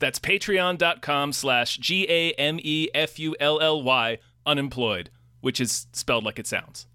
[0.00, 5.10] That's patreon.com slash G A M E F U L L Y unemployed,
[5.42, 6.86] which is spelled like it sounds.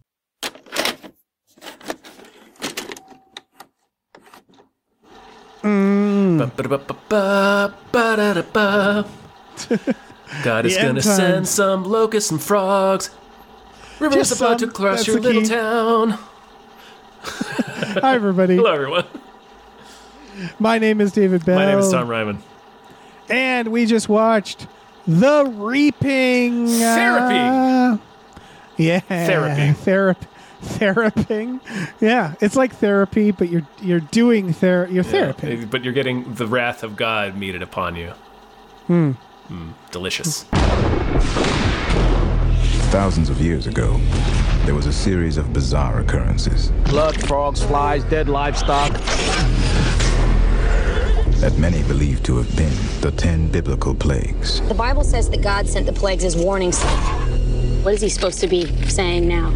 [5.61, 6.39] Mm.
[6.39, 7.73] Ba-ba-da-ba-ba,
[10.43, 13.09] God is The gonna end send some locusts and frogs.
[13.99, 15.47] Rivers Just about some, to cross that's your the little key.
[15.47, 16.09] town.
[18.01, 18.57] Hi, everybody.
[18.57, 19.05] Hello, everyone.
[20.59, 21.55] My name is David Bell.
[21.55, 22.43] My name is Tom Ryman.
[23.29, 24.67] And we just watched
[25.07, 26.67] The Reaping.
[26.67, 27.35] Therapy.
[27.35, 27.97] uh,
[28.77, 28.99] yeah.
[28.99, 29.73] Therapy.
[29.73, 30.27] Therapy.
[30.61, 31.61] Theraping.
[31.99, 35.63] Yeah, it's like therapy, but you're you're doing ther you're therapy.
[35.63, 38.13] But you're getting the wrath of God meted upon you.
[38.87, 39.11] Hmm.
[39.91, 40.43] delicious.
[42.91, 43.99] Thousands of years ago,
[44.65, 48.91] there was a series of bizarre occurrences Blood, frogs, flies, dead livestock.
[51.39, 54.61] That many believe to have been the ten biblical plagues.
[54.67, 57.83] The Bible says that God sent the plagues as warning signs.
[57.85, 59.53] What is he supposed to be saying now?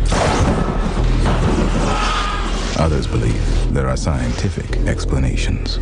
[2.77, 5.79] Others believe there are scientific explanations.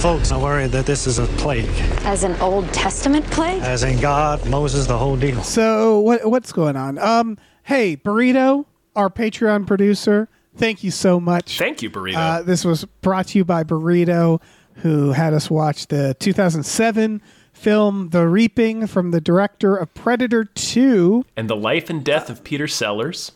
[0.00, 1.68] Folks are worried that this is a plague,
[2.04, 3.60] As an Old Testament plague?
[3.62, 5.42] as in God, Moses, the whole deal.
[5.42, 6.98] So what what's going on?
[6.98, 11.58] Um, hey, Burrito, our Patreon producer, thank you so much.
[11.58, 12.16] Thank you, Burrito.
[12.16, 14.40] Uh, this was brought to you by Burrito,
[14.76, 21.24] who had us watch the 2007 film The Reaping from the director of Predator 2.
[21.36, 23.32] and the life and death of Peter Sellers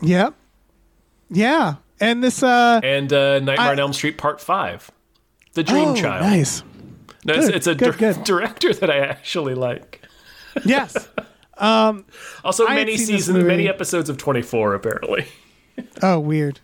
[0.00, 0.34] Yep.
[1.30, 1.76] Yeah.
[2.00, 4.90] And this uh and uh, Nightmare I- on Elm Street Part 5.
[5.54, 6.22] The Dream oh, Child.
[6.26, 6.62] Nice.
[7.24, 8.24] No, it's, Good, it's a good, dir- good.
[8.24, 10.02] director that I actually like.
[10.64, 11.08] Yes.
[11.56, 12.04] Um
[12.44, 15.26] Also, I many seasons, many episodes of 24, apparently.
[16.02, 16.60] Oh, weird.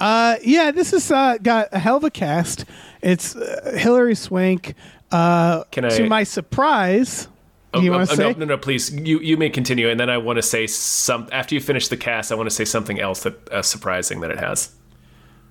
[0.00, 2.64] Uh yeah, this has uh, got a hell of a cast.
[3.02, 4.74] It's uh, Hilary Swank.
[5.10, 7.28] Uh Can I- to my surprise,
[7.72, 8.32] do you Oh, want oh, to say?
[8.32, 8.92] No, no, no, please.
[8.92, 11.28] You you may continue, and then I want to say some.
[11.30, 14.30] After you finish the cast, I want to say something else that uh, surprising that
[14.32, 14.70] it has.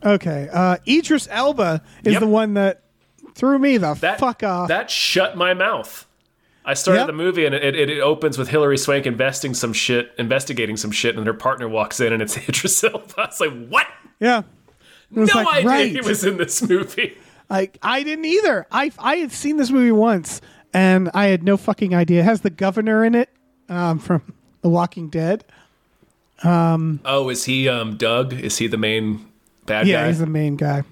[0.03, 0.49] Okay.
[0.51, 2.19] Uh Idris Elba is Yep.
[2.21, 2.81] the one that
[3.35, 4.67] threw me the That fuck off.
[4.67, 6.05] That shut my mouth.
[6.63, 7.07] I started Yep.
[7.07, 10.91] the movie and it, it, it opens with Hilary Swank investing some shit, investigating some
[10.91, 13.13] shit, and her partner walks in and it's Idris Elba.
[13.17, 13.87] I was like, what?
[14.19, 14.43] yeah.
[15.09, 15.91] No like, idea right.
[15.91, 17.17] he was in this movie.
[17.49, 18.65] Like I didn't either.
[18.71, 20.39] I I had seen this movie once
[20.73, 22.21] and I had no fucking idea.
[22.21, 23.29] It has the governor in it
[23.67, 24.21] um, from
[24.61, 25.43] The Walking Dead.
[26.43, 28.33] Oh, is he um, Doug?
[28.33, 29.25] Is he the main
[29.65, 30.01] bad Yeah, guy?
[30.01, 30.83] Yeah, he's the main guy.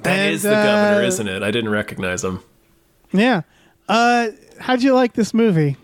[0.00, 1.42] That is and, the governor, uh, isn't it?
[1.42, 2.40] I didn't recognize him.
[3.12, 3.42] Yeah.
[3.90, 4.30] Uh,
[4.60, 5.76] how'd you like this movie?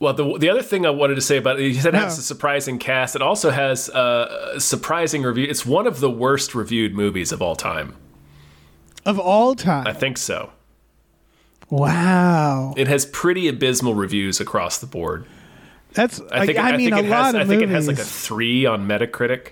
[0.00, 2.18] Well, the the other thing I wanted to say about it, you said it has
[2.18, 3.16] a surprising cast.
[3.16, 5.46] It also has uh, a surprising review.
[5.48, 7.96] It's one of the worst reviewed movies of all time.
[9.04, 9.86] Of all time?
[9.86, 10.52] I think so.
[11.70, 12.74] Wow.
[12.76, 15.26] It has pretty abysmal reviews across the board.
[15.94, 16.58] That's I think.
[16.58, 17.34] I I mean think a lot has.
[17.34, 17.70] of I think movies.
[17.70, 19.48] it has like a three on Metacritic.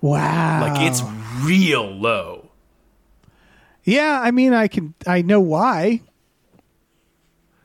[0.00, 0.60] wow.
[0.62, 1.02] Like it's
[1.44, 2.41] real low.
[3.84, 6.00] Yeah, I mean I can I know why.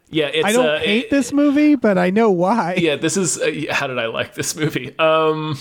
[0.09, 0.45] Yeah, it's.
[0.45, 2.75] I don't uh, hate it- this movie, but I know why.
[2.77, 3.37] Yeah, this is.
[3.39, 4.97] Uh, how did I like this movie?
[4.99, 5.57] Um,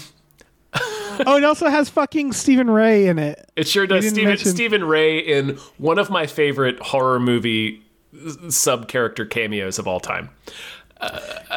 [1.27, 3.51] Oh, it also has fucking Stephen Rea in it.
[3.57, 4.07] it sure does.
[4.07, 7.83] Stephen mention- Stephen Rea in one of my favorite horror movie
[8.51, 10.29] sub character cameos of all time.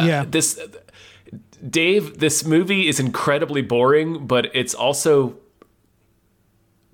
[0.01, 0.23] yeah.
[0.25, 0.59] this
[1.69, 5.35] Dave, this movie is incredibly boring, but it's also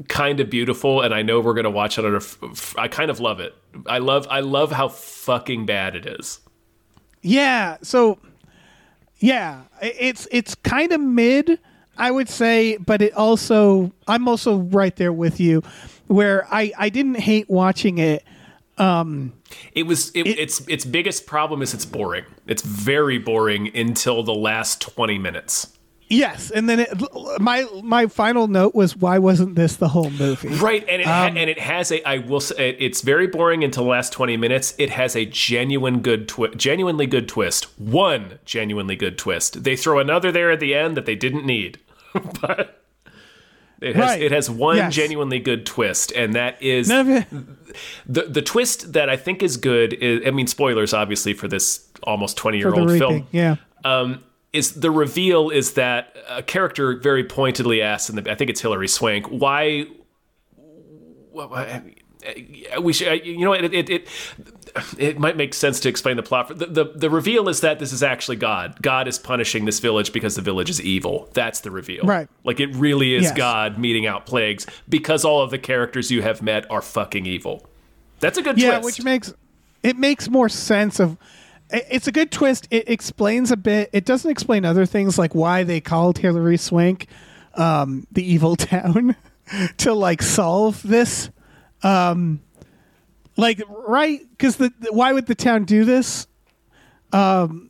[0.08, 2.76] kind of beautiful and I know we're going to watch it on a f- f-
[2.78, 3.56] I kind of love it.
[3.88, 6.40] I love I love how fucking bad it is.
[7.22, 7.78] Yeah.
[7.82, 8.20] So,
[9.20, 11.60] yeah, it's it's kind of mid,
[11.98, 15.64] I would say, but it also I'm also right there with you,
[16.08, 18.24] where I I didn't hate watching it.
[18.78, 19.32] Um
[19.72, 22.26] It was it, its its biggest problem is it's boring.
[22.48, 25.75] It's very boring until the last 20 minutes.
[26.08, 26.90] Yes, and then it,
[27.40, 30.50] my my final note was why wasn't this the whole movie?
[30.50, 32.08] Right, and it ha- and it has a.
[32.08, 34.76] I will say it's very boring until the last twenty minutes.
[34.78, 37.66] It has a genuine good twist, genuinely good twist.
[37.80, 39.64] One genuinely good twist.
[39.64, 41.80] They throw another there at the end that they didn't need,
[42.42, 42.84] but
[43.82, 44.22] It has Right.
[44.22, 44.94] it has one Yes.
[44.94, 47.26] genuinely good twist, and that is None of it.
[48.08, 49.94] the the twist that I think is good.
[49.94, 53.28] Is, I mean, spoilers obviously for this almost twenty year old film.
[53.32, 53.56] Yeah.
[53.84, 54.24] um,
[54.56, 58.62] is the reveal is that a character very pointedly asks, in the, I think it's
[58.62, 59.88] Hilary Swank, why.
[61.32, 61.82] why-
[62.82, 64.08] We should, you know, it, it it
[64.98, 66.48] it might make sense to explain the plot.
[66.58, 68.82] The, the the reveal is that this is actually God.
[68.82, 71.30] God is punishing this village because the village is evil.
[71.34, 72.04] That's the reveal.
[72.04, 72.28] Right.
[72.44, 73.38] Like it really is Yes.
[73.38, 77.64] God meting out plagues because all of the characters you have met are fucking evil.
[78.22, 78.98] That's a good yeah, twist.
[78.98, 79.34] which makes
[79.84, 81.18] it makes more sense of.
[81.72, 82.68] It- It's a good twist.
[82.72, 83.90] It explains a bit.
[83.94, 87.08] It doesn't explain other things like why they called Hilary Swank
[87.56, 89.16] um, the evil town
[89.78, 91.30] to like solve this.
[91.84, 92.42] Um,
[93.38, 96.28] like right because the, the- why would the town do this?
[97.12, 97.70] Um,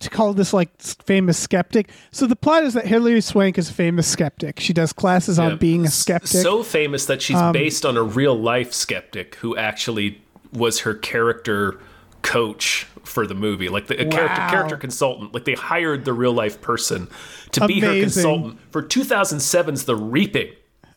[0.00, 1.90] to call this like famous skeptic.
[2.12, 4.60] So the plot is that Hilary Swank is a famous skeptic.
[4.60, 6.36] She does classes on being a skeptic.
[6.36, 10.22] Um, So famous that she's based on a real life skeptic who actually
[10.52, 11.80] was her character
[12.22, 14.50] coach for the movie, like the a character Wow.
[14.50, 15.34] character consultant.
[15.34, 17.08] Like they hired the real life person
[17.52, 20.52] to be her consultant for 2007's The Reaping.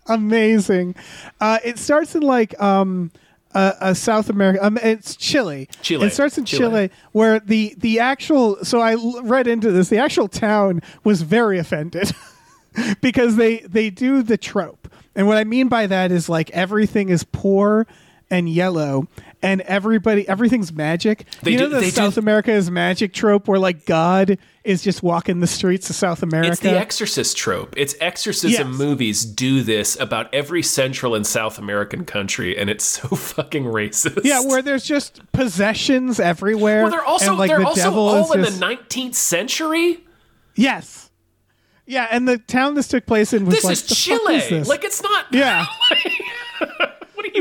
[0.08, 0.96] amazing.
[1.40, 3.12] Uh, it starts in like um,
[3.54, 4.64] a, a South America.
[4.66, 5.68] Um, it's Chile.
[5.82, 6.08] Chile.
[6.08, 6.62] It starts in Chile.
[6.70, 6.90] Chile.
[7.12, 8.64] where the the actual.
[8.64, 9.90] So I l- read into this.
[9.90, 12.12] The actual town was very offended
[13.02, 17.10] because they they do the trope, and what I mean by that is like everything
[17.10, 17.88] is poor
[18.32, 19.08] and yellow.
[19.44, 21.26] And everybody, everything's magic.
[21.42, 24.38] They you know do- the they do- South America is magic trope, where like God
[24.64, 26.52] is just walking the streets of South America.
[26.52, 27.74] It's the Exorcist trope.
[27.76, 28.78] It's exorcism Yes.
[28.78, 34.22] movies do this about every Central and South American country, and it's so fucking racist.
[34.24, 36.84] Yeah, where there's just possessions everywhere.
[36.84, 40.06] well, they're also and, like, they're the also devil all in just- the 19th century.
[40.56, 41.10] yes,
[41.88, 44.36] yeah, and the town this took place in was This like is Chile.
[44.36, 44.68] Is?
[44.68, 45.26] Like it's not.
[45.32, 45.66] yeah,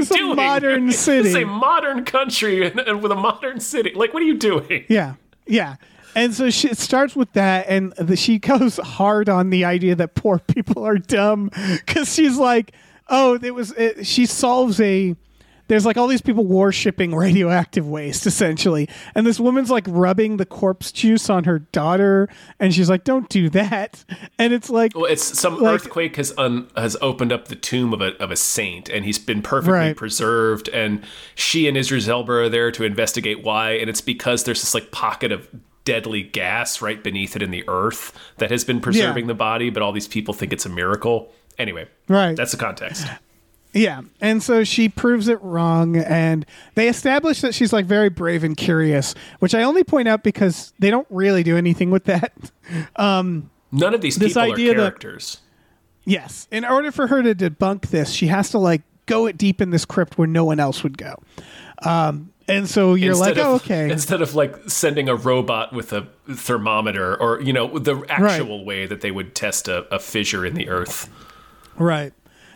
[0.00, 0.36] you It's a doing?
[0.36, 1.28] modern This city.
[1.28, 3.92] is a modern country and, and with a modern city.
[3.94, 4.84] Like, what are you doing?
[4.88, 5.14] yeah,
[5.46, 5.76] yeah.
[6.16, 9.94] And so she, it starts with that, and the, she goes hard on the idea
[9.94, 11.50] that poor people are dumb
[11.86, 12.72] because she's like,
[13.08, 13.70] oh, it was.
[13.72, 15.14] It, she solves a.
[15.70, 20.44] There's like all these people worshipping radioactive waste essentially, and this woman's like rubbing the
[20.44, 22.28] corpse juice on her daughter,
[22.58, 24.04] and she's like, "Don't do that."
[24.36, 27.92] And it's like, Well, it's some Like- earthquake has un, has opened up the tomb
[27.92, 29.96] of a of a saint, and he's been perfectly Right.
[29.96, 30.68] preserved.
[30.70, 31.02] And
[31.36, 34.90] she and Idris Elba are there to investigate why, and it's because there's this like
[34.90, 35.46] pocket of
[35.84, 39.28] deadly gas right beneath it in the earth that has been preserving Yeah.
[39.28, 41.32] the body, but all these people think it's a miracle.
[41.58, 42.36] Anyway, Right.
[42.36, 43.06] That's the context.
[43.72, 44.02] Yeah.
[44.20, 45.96] And so she proves it wrong.
[45.96, 46.44] And
[46.74, 50.72] they establish that she's like very brave and curious, which I only point out because
[50.80, 52.32] they don't really do anything with that.
[52.96, 55.38] Um None of these This people idea are that- characters.
[56.04, 56.46] yes.
[56.50, 59.70] In order for her to debunk this, she has to like go it deep in
[59.70, 61.14] this crypt where no one else would go.
[61.82, 63.90] Um, and so you're like, of, oh, okay.
[63.90, 68.86] Instead of like sending a robot with a thermometer or, you know, the actual way
[68.86, 71.08] that they would test a, a fissure in the earth.
[71.76, 72.12] Right.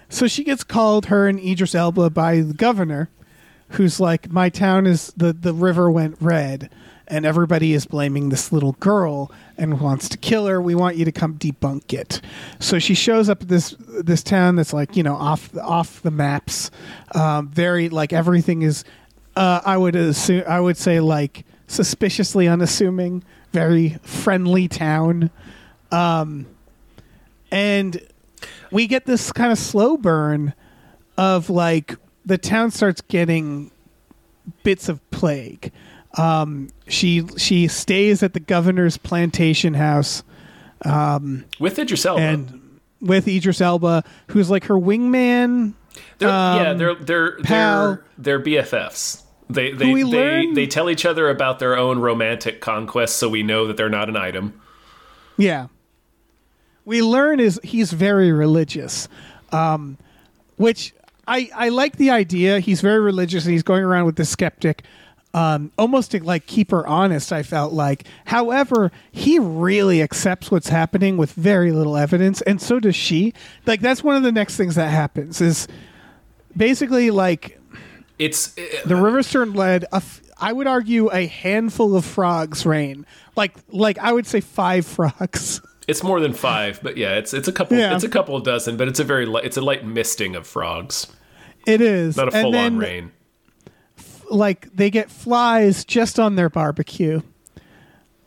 [0.08, 3.08] So she gets called, her and Idris Elba, by the governor,
[3.70, 6.70] who's like, "My town is the the river went red,
[7.08, 10.60] and everybody is blaming this little girl and wants to kill her.
[10.60, 12.20] We want you to come debunk it."
[12.60, 16.10] So she shows up at this this town that's like you know off off the
[16.10, 16.70] maps,
[17.14, 18.84] um, very like everything is.
[19.36, 25.30] Uh, I would assume I would say like suspiciously unassuming, very friendly town
[27.50, 28.00] and
[28.70, 30.54] we get this kind of slow burn
[31.16, 33.70] of like the town starts getting
[34.62, 35.72] bits of plague.
[36.16, 40.22] Um, she she stays at the governor's plantation house
[40.84, 42.22] um, With Idris Elba.
[42.22, 45.74] and with Idris Elba, who's like her wingman.
[46.18, 47.86] They're, yeah, they're they're um, pal.
[48.16, 49.22] they're they're BFFs.
[49.50, 53.42] They they they, learn- they tell each other about their own romantic conquests, so we
[53.42, 54.60] know that they're not an item.
[55.36, 55.66] Yeah.
[56.84, 59.08] We learn is he's very religious,
[59.52, 59.96] um,
[60.56, 60.94] which
[61.26, 62.60] I I like the idea.
[62.60, 64.82] He's very religious and he's going around with the skeptic,
[65.32, 67.32] um, almost to like keep her honest.
[67.32, 72.78] I felt like, however, he really accepts what's happening with very little evidence, and so
[72.80, 73.32] does she.
[73.66, 75.66] Like that's one of the next things that happens is
[76.56, 77.58] basically like
[78.18, 79.84] It's the rivers turned lead.
[79.84, 83.06] A f- I would argue a handful of frogs rain.
[83.36, 85.62] Like like I would say five frogs.
[85.86, 87.94] it's more than five, but yeah, it's it's a couple Yeah.
[87.94, 91.06] it's a couple dozen, but it's a very light, it's a light misting of frogs,
[91.66, 93.12] It is not a full on then, rain.
[94.30, 97.20] Like they get flies just on their barbecue.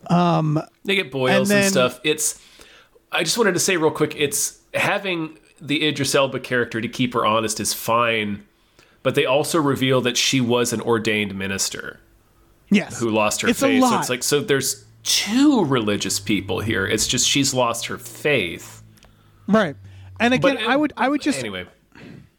[0.10, 2.00] Um, They get boils and, And stuff.
[2.04, 2.42] It's.
[3.12, 4.14] I just wanted to say real quick.
[4.18, 8.46] It's having the Idris Elba character to keep her honest is fine,
[9.02, 12.00] but they also reveal that she was an ordained minister
[12.70, 13.00] Yes.
[13.00, 13.84] who lost her It's faith.
[13.84, 16.86] So it's like so there's two religious people here.
[16.86, 18.84] It's just she's lost her faith.
[19.48, 19.76] right.
[20.20, 21.66] And again, But, I would I would just anyway.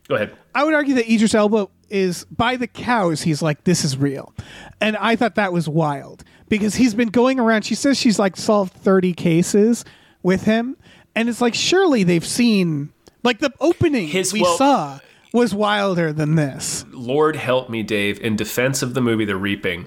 [0.08, 0.36] Go ahead.
[0.54, 3.22] I would argue that Idris Elba is by the cows.
[3.22, 4.34] He's like, this is real,
[4.80, 7.62] and I thought that was wild because he's been going around.
[7.62, 9.84] She says she's like solved thirty cases
[10.22, 10.76] with him,
[11.14, 14.98] and it's like surely they've seen like the opening His- we well- saw
[15.32, 16.84] was wilder than this.
[16.90, 19.86] Lord help me, Dave, in defense of the movie The Reaping.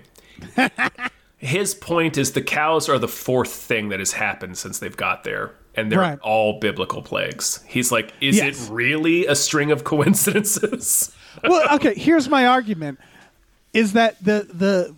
[1.42, 5.24] his point is the cows are the fourth thing that has happened since they've got
[5.24, 5.54] there.
[5.74, 6.20] And they're Right.
[6.20, 7.64] all biblical plagues.
[7.66, 8.68] He's like, is Yes.
[8.68, 11.12] it really a string of coincidences?
[11.44, 11.94] well, okay.
[11.96, 13.00] Here's my argument:
[13.74, 14.94] is that the the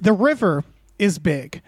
[0.00, 0.64] the river
[0.98, 1.60] is big.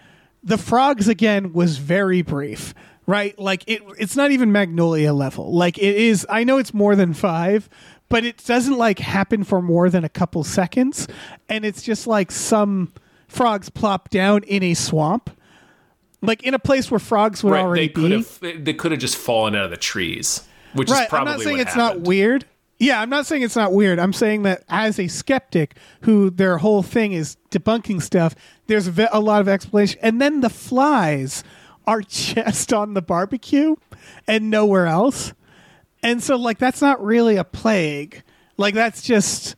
[0.43, 2.73] The frogs again was very brief,
[3.05, 3.37] right?
[3.37, 3.81] Like it.
[3.99, 5.53] It's not even Magnolia level.
[5.53, 6.25] Like it is.
[6.29, 7.69] I know it's more than five,
[8.09, 11.07] but it doesn't like happen for more than a couple seconds,
[11.49, 12.91] and it's just like some
[13.35, 15.29] frogs plop down in a swamp.
[16.21, 17.63] Like in a place where frogs would right.
[17.63, 18.15] already They could be.
[18.51, 21.37] have they could have just fallen out of the trees, which right is probably i'm
[21.37, 22.01] not saying it's happened.
[22.03, 22.45] not weird
[22.79, 26.57] yeah i'm not saying it's not weird i'm saying that as a skeptic who their
[26.57, 28.33] whole thing is debunking stuff
[28.67, 31.43] there's a lot of explanation and then the flies
[31.85, 33.75] are just on the barbecue
[34.27, 35.33] and nowhere else
[36.01, 38.23] and so like that's not really a plague
[38.57, 39.55] like that's just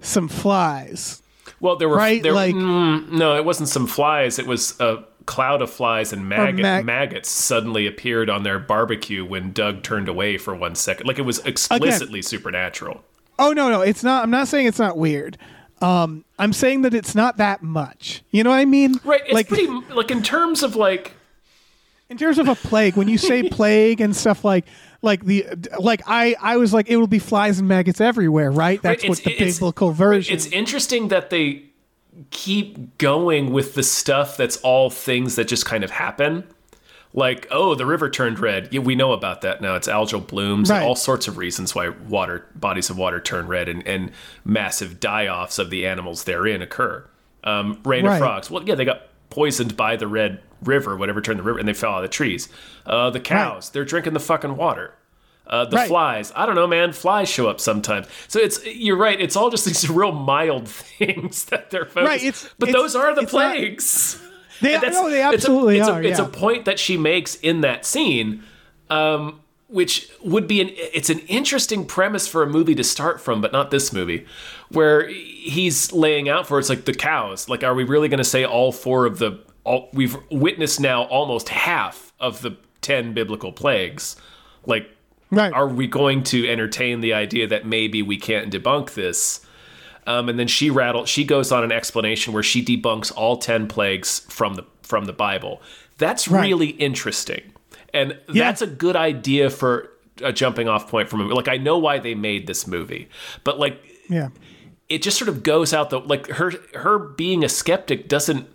[0.00, 1.22] some flies
[1.60, 4.38] Well, there were Right, there, like- mm, no, it wasn't some flies.
[4.38, 9.24] It was a cloud of flies and maggot, mag- maggots suddenly appeared on their barbecue
[9.24, 11.06] when Doug turned away for one second.
[11.06, 13.04] Like it was explicitly supernatural.
[13.38, 15.36] oh no no it's not i'm not saying it's not weird
[15.80, 19.20] um i'm saying that it's not that much you know what i mean Right.
[19.24, 21.12] It's like pretty like in terms of like
[22.10, 24.64] in terms of a plague when you say plague and stuff like
[25.02, 25.46] like the
[25.78, 29.08] like i i was like it will be flies and maggots everywhere right that's Right,
[29.10, 31.64] what the biblical version It's interesting that they
[32.30, 36.44] keep going with the stuff that's all things that just kind of happen.
[37.14, 38.68] Like, oh, the river turned red.
[38.70, 39.76] Yeah, we know about that now.
[39.76, 40.78] It's algal blooms Right.
[40.78, 44.10] and all sorts of reasons why water bodies of water turn red and, and
[44.44, 47.04] massive die-offs of the animals therein occur.
[47.44, 48.14] Um, rain Right.
[48.14, 48.50] of frogs.
[48.50, 51.72] Well, yeah, they got poisoned by the red river, whatever turned the river, and they
[51.74, 52.48] fell out of the trees.
[52.86, 54.94] Uh, the cows, they're drinking the fucking water.
[55.46, 55.88] Uh, the Right.
[55.88, 56.30] flies.
[56.36, 56.92] I don't know, man.
[56.92, 58.06] Flies show up sometimes.
[58.28, 59.18] So it's you're right.
[59.18, 62.06] It's all just these real mild things that they're focused.
[62.08, 64.22] Right, it's- but it's- those are the it's not- plagues.
[64.60, 66.24] they, that's- no, they it's a- absolutely it's a, are It's yeah.
[66.26, 68.42] a point that she makes in that scene,
[68.90, 73.40] um, which would be an it's an interesting premise for a movie to start from,
[73.40, 74.26] but not this movie,
[74.70, 77.48] where he's laying out for it's like the cows.
[77.48, 79.38] Like, are we really going to say all four of the?
[79.68, 84.16] All, we've witnessed now almost half of the ten biblical plagues.
[84.66, 84.90] Like,
[85.30, 85.52] Right.
[85.52, 89.40] are we going to entertain the idea that maybe we can't debunk this?
[90.06, 91.06] Um, and then she rattled.
[91.06, 95.12] She goes on an explanation where she debunks all ten plagues from the from the
[95.12, 95.60] Bible.
[95.98, 96.40] That's Right.
[96.42, 97.42] really interesting,
[97.92, 98.44] and Yeah.
[98.44, 99.90] that's a good idea for
[100.22, 101.34] a jumping off point from a movie.
[101.34, 103.08] Like I know why they made this movie,
[103.44, 104.28] but like yeah
[104.88, 108.46] it just sort of goes out the like her her being a skeptic doesn't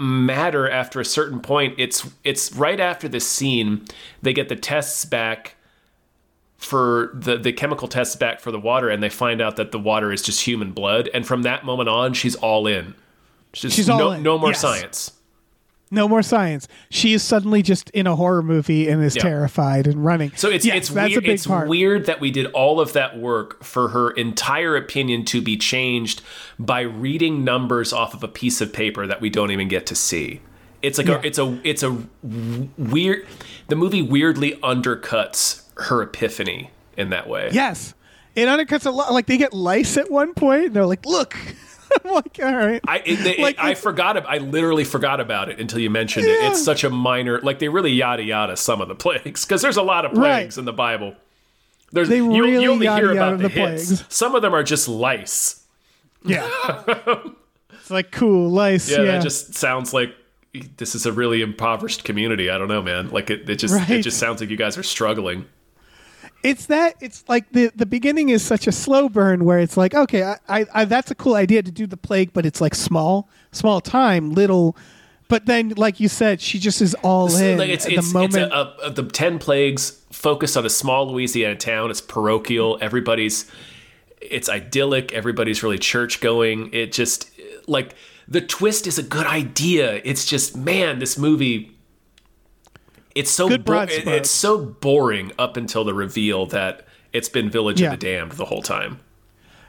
[0.00, 1.74] matter after a certain point.
[1.78, 3.84] It's it's right after this scene
[4.22, 5.56] they get the tests back
[6.56, 9.78] for the the chemical tests back for the water and they find out that the
[9.78, 11.08] water is just human blood.
[11.12, 12.94] And from that moment on she's all in.
[13.54, 14.60] She's, She's all no, in, no more yes.
[14.60, 15.12] science
[15.90, 19.22] no more science she is suddenly just in a horror movie and is Yeah.
[19.22, 21.24] terrified and running So it's Yes, it's that's weird.
[21.24, 24.76] a big It's part weird that we did all of that work for her entire
[24.76, 26.22] opinion to be changed
[26.58, 29.94] by reading numbers off of a piece of paper that we don't even get to
[29.94, 30.40] see.
[30.82, 31.16] It's like Yeah.
[31.22, 31.96] a, it's a it's a
[32.78, 33.26] weird.
[33.68, 37.48] The movie weirdly undercuts her epiphany in that way.
[37.52, 37.94] yes
[38.34, 41.36] it undercuts a lot like they get lice at one point and they're like look
[42.04, 44.16] i'm like all right I it, they- Like, I forgot.
[44.26, 46.30] I literally forgot about it until you mentioned it.
[46.50, 47.40] It's such a minor.
[47.40, 50.40] Like they really yada yada some of the plagues because there's a lot of Right.
[50.42, 51.14] plagues in the Bible.
[51.92, 53.86] There's They you, you really only yada hear yada about the, the hits.
[53.86, 54.04] plagues.
[54.08, 55.64] Some of them are just lice.
[56.24, 56.48] yeah
[57.72, 60.14] it's like cool lice Yeah, yeah, that just sounds like
[60.76, 62.50] this is a really impoverished community.
[62.50, 63.10] I don't know, man.
[63.10, 65.46] Like it, it just it just sounds like you guys are struggling.
[66.42, 69.94] It's that it's like the the beginning is such a slow burn where it's like
[69.94, 72.74] okay I, I, I that's a cool idea to do the plague but it's like
[72.74, 74.76] small small time little
[75.28, 78.08] but then like you said she just is all So, in like it's at it's,
[78.08, 81.90] the moment it's a, a, the ten plagues focus on a small Louisiana town.
[81.90, 82.78] It's parochial.
[82.80, 83.50] Everybody's
[84.20, 85.12] it's idyllic.
[85.12, 86.72] Everybody's really church going.
[86.72, 87.30] It just
[87.66, 87.94] like
[88.26, 90.00] the twist is a good idea.
[90.04, 91.77] It's just man, this movie
[93.14, 97.50] it's so Good bo- it- it's so boring up until the reveal that it's been
[97.50, 97.92] Village Yeah.
[97.92, 98.98] of the Damned the whole time.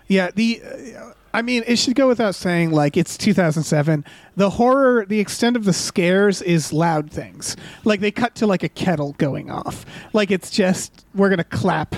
[0.08, 4.04] Yeah, the uh, I mean, it should go without saying like it's 2007.
[4.36, 7.56] The horror, the extent of the scares is loud things.
[7.86, 9.86] Like they cut to like a kettle going off.
[10.12, 11.96] Like it's just we're going to clap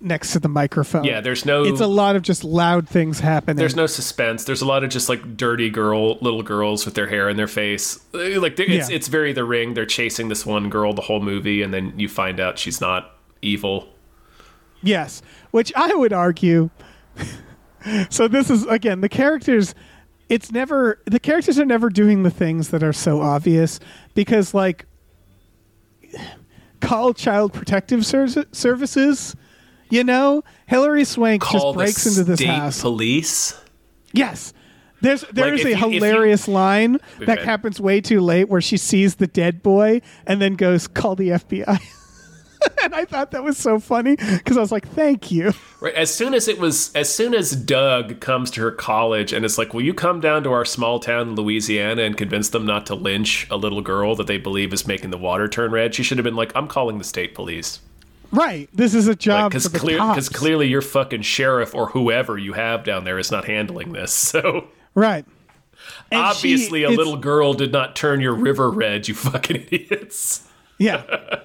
[0.00, 1.04] next to the microphone.
[1.04, 3.56] Yeah, there's no- It's a lot of just loud things happening.
[3.56, 4.44] There's no suspense.
[4.44, 7.46] There's a lot of just like dirty girl, little girls with their hair in their
[7.48, 7.98] face.
[8.14, 8.94] Uh, Like it's Yeah.
[8.96, 9.74] it's very The Ring.
[9.74, 13.16] They're chasing this one girl the whole movie, and then you find out she's not
[13.42, 13.88] evil.
[14.82, 16.68] Yes, which I would argue.
[18.10, 19.74] so this is again the characters.
[20.28, 23.80] It's never the characters are never doing the things that are so obvious
[24.14, 24.84] because like
[26.80, 29.36] call child protective services.
[29.90, 32.80] You know, Hilary Swank Call just breaks into this house.
[32.80, 33.58] police.
[34.12, 34.52] Yes.
[35.02, 38.60] There's there's if a you- if you- hilarious line that happens way too late where
[38.62, 41.78] she sees the dead boy and then goes call the FBI.
[42.82, 45.94] and I thought that was so funny because I was like, "Thank you." Right.
[45.94, 49.58] As soon as it was, as soon as Doug comes to her college and it's
[49.58, 52.86] like, "Will you come down to our small town in Louisiana and convince them not
[52.86, 56.02] to lynch a little girl that they believe is making the water turn red?" She
[56.02, 57.80] should have been like, "I'm calling the state police."
[58.36, 58.68] Right.
[58.72, 60.28] This is a job because the clear, cops.
[60.28, 64.12] clearly your fucking sheriff or whoever you have down there is not handling this.
[64.32, 65.24] So Right.
[66.10, 69.08] And obviously, she- a little girl did not turn your river red.
[69.08, 70.46] You fucking idiots!
[70.78, 71.02] Yeah.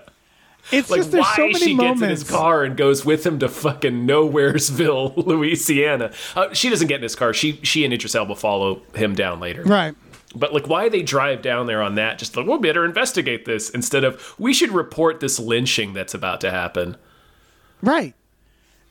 [0.71, 1.99] It's Like, just there's why so many she moments.
[1.99, 6.13] gets in his car and goes with him to fucking Nowheresville, Louisiana.
[6.33, 7.33] Uh, she doesn't get in his car.
[7.33, 9.63] She she and Idris Elba follow him down later.
[9.63, 9.95] Right.
[10.33, 12.17] But like, why they drive down there on that?
[12.17, 16.41] Just like, we'll better investigate this instead of we should report this lynching that's about
[16.41, 16.97] to happen.
[17.81, 18.13] Right.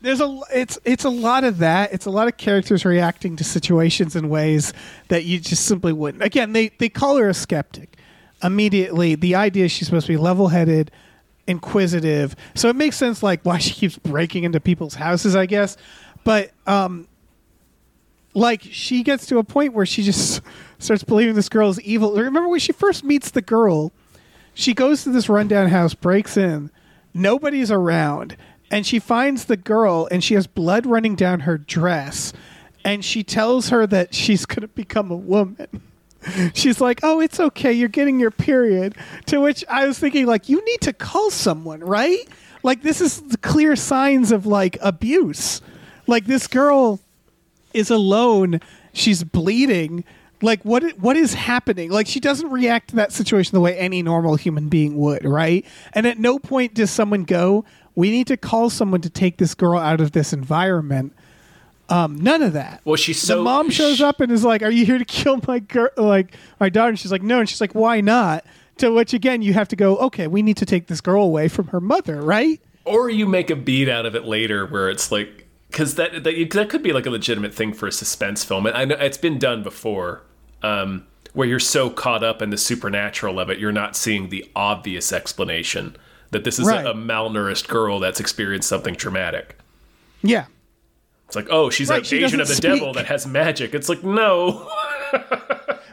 [0.01, 1.93] There's a it's it's a lot of that.
[1.93, 4.73] It's a lot of characters reacting to situations in ways
[5.09, 6.23] that you just simply wouldn't.
[6.23, 7.97] Again, they they call her a skeptic.
[8.43, 10.89] Immediately, the idea is she's supposed to be level-headed,
[11.45, 12.35] inquisitive.
[12.55, 15.77] So it makes sense like why she keeps breaking into people's houses, I guess.
[16.23, 17.07] But um
[18.33, 20.41] like she gets to a point where she just
[20.79, 22.13] starts believing this girl is evil.
[22.13, 23.91] Remember when she first meets the girl,
[24.53, 26.71] she goes to this rundown house, breaks in,
[27.13, 28.37] nobody's around,
[28.69, 32.33] and she finds the girl and she has blood running down her dress,
[32.83, 35.67] and she tells her that she's going to become a woman.
[36.53, 37.73] She's like, "Oh, it's okay.
[37.73, 38.93] You're getting your period."
[39.25, 42.27] To which I was thinking like, "You need to call someone, right?
[42.61, 45.61] Like this is clear signs of like abuse.
[46.05, 46.99] Like this girl
[47.73, 48.59] is alone.
[48.93, 50.03] She's bleeding.
[50.41, 50.83] Like what?
[50.99, 51.91] What is happening?
[51.91, 55.65] Like she doesn't react to that situation the way any normal human being would, right?
[55.93, 57.63] And at no point does someone go,
[57.95, 61.13] "We need to call someone to take this girl out of this environment."
[61.89, 62.81] Um, none of that.
[62.85, 65.39] Well, she's so the mom shows up and is like, "Are you here to kill
[65.47, 68.43] my girl, like my daughter?" And she's like, "No." And she's like, "Why not?"
[68.77, 71.49] To which again, you have to go, "Okay, we need to take this girl away
[71.49, 75.11] from her mother, right?" or you make a beat out of it later where it's
[75.11, 75.40] like
[75.71, 78.83] because that, that that could be like a legitimate thing for a suspense film i
[78.85, 80.21] know it's been done before
[80.63, 84.49] um, where you're so caught up in the supernatural of it you're not seeing the
[84.55, 85.95] obvious explanation
[86.31, 86.85] that this is Right.
[86.85, 89.57] a, a malnourished girl that's experienced something traumatic
[90.21, 90.45] Yeah.
[91.27, 93.73] it's like oh she's Right, an she agent of the doesn't devil that has magic
[93.73, 94.69] it's like no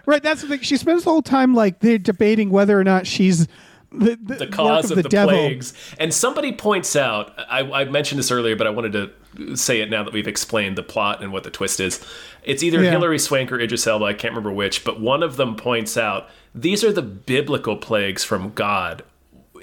[0.06, 0.60] Right, that's the thing.
[0.60, 3.46] She spends the whole time like they're debating whether or not she's
[3.90, 5.34] the, the, the cause of, the, devil.
[5.34, 5.72] plagues.
[5.98, 9.90] And somebody points out, I, I mentioned this earlier, but I wanted to say it
[9.90, 12.04] now that we've explained the plot and what the twist is.
[12.44, 12.90] It's either Yeah.
[12.90, 16.28] Hilary Swank or Idris Elba, I can't remember which, but one of them points out
[16.54, 19.04] these are the biblical plagues from God.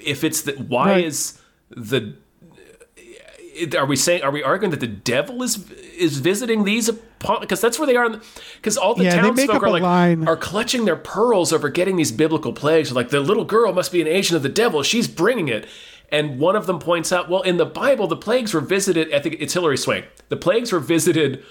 [0.04, 1.04] If it's the, why Right.
[1.04, 2.14] is the
[3.76, 5.56] are we saying are we arguing that the devil is
[5.96, 6.90] is visiting these
[7.40, 8.20] because that's where they are
[8.56, 10.28] because all the Yeah, townsfolk are like line.
[10.28, 12.92] are clutching their pearls over getting these biblical plagues.
[12.92, 14.82] Like the little girl must be an agent of the devil.
[14.82, 15.66] She's bringing it.
[16.12, 19.18] And one of them points out well in the bible the plagues were visited i
[19.18, 21.42] think it's hilary swank the plagues were visited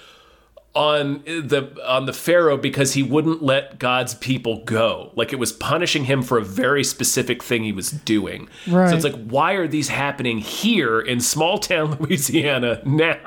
[0.74, 5.10] on the on the pharaoh because he wouldn't let god's people go.
[5.14, 8.48] Like it was punishing him for a very specific thing he was doing.
[8.66, 8.90] Right.
[8.90, 13.18] so it's like why are these happening here in small town louisiana now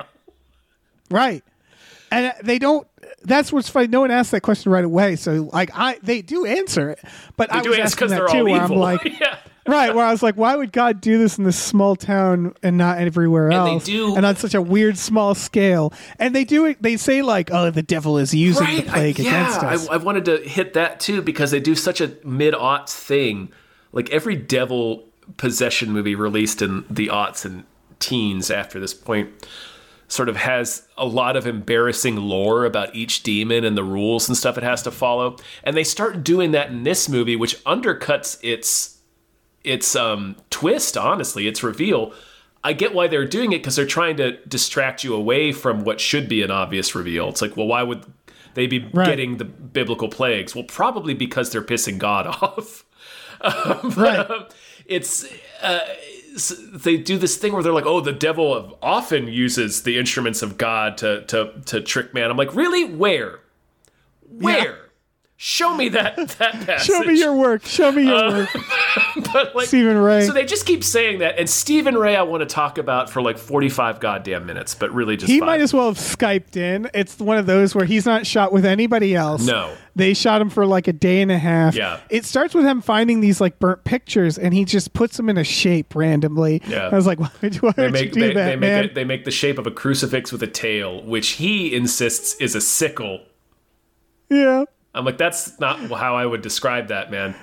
[1.09, 1.43] Right.
[2.11, 2.87] And uh, they don't
[3.23, 3.87] that's what's funny.
[3.87, 5.15] No one asked that question right away.
[5.15, 6.99] So like I they do answer it.
[7.37, 9.05] But I do was it asking because that they're too all where evil I'm like
[9.19, 9.37] yeah
[9.69, 12.75] Right, where I was like, why would God do this in this small town and
[12.75, 13.83] not everywhere And they else?
[13.85, 15.93] do- and on such a weird small scale.
[16.17, 19.23] And they do it they say like, oh, the devil is using the plague I,
[19.23, 19.87] against yeah, us.
[19.87, 23.51] I, I wanted to hit that too because they do such a mid aughts thing.
[23.91, 27.63] Like every devil possession movie released in the aughts and
[27.99, 29.29] teens after this point
[30.09, 34.35] sort of has a lot of embarrassing lore about each demon and the rules and
[34.35, 35.37] stuff it has to follow.
[35.63, 38.97] And they start doing that in this movie, which undercuts its
[39.63, 42.13] its um, twist, honestly, its reveal,
[42.63, 45.99] I get why they're doing it because they're trying to distract you away from what
[46.01, 47.29] should be an obvious reveal.
[47.29, 48.03] It's like, well, why would
[48.55, 49.05] they be Right.
[49.05, 50.55] getting the biblical plagues?
[50.55, 52.83] Well, probably because they're pissing God off.
[53.41, 54.29] Um, Right.
[54.29, 54.45] um,
[54.85, 55.25] it's
[55.61, 55.79] uh,
[56.73, 60.57] they do this thing where they're like, "Oh, the devil often uses the instruments of
[60.57, 62.85] God to to to trick man." I'm like, really?
[62.85, 63.39] Where?
[64.29, 64.88] Where?
[65.41, 66.81] Show me that that passage.
[66.85, 67.65] Show me your work.
[67.65, 68.49] Show me your uh, work.
[69.31, 70.23] But, like, Stephen Rea.
[70.25, 73.21] So they just keep saying that, and Stephen Rea, I want to talk about for
[73.21, 75.45] like 45 goddamn minutes, but really just He five.
[75.47, 76.89] might as well have Skyped in.
[76.93, 79.45] It's one of those where he's not shot with anybody else.
[79.45, 79.73] No.
[79.95, 81.73] They shot him for like a day and a half.
[81.75, 81.99] Yeah.
[82.09, 85.37] It starts with him finding these like burnt pictures and he just puts them in
[85.37, 86.61] a shape randomly.
[86.67, 86.89] Yeah.
[86.91, 87.29] I was like, why
[87.61, 88.81] why They make you do they, that, they man?
[88.81, 92.35] make it, they make the shape of a crucifix with a tail, which he insists
[92.41, 93.21] is a sickle.
[94.29, 94.65] yeah.
[94.93, 97.35] I'm like, that's not how I would describe that, man.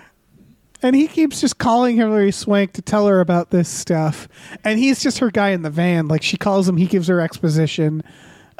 [0.82, 4.28] And he keeps just calling Hilary Swank to tell her about this stuff.
[4.62, 6.06] And he's just her guy in the van.
[6.08, 8.02] Like she calls him, he gives her exposition.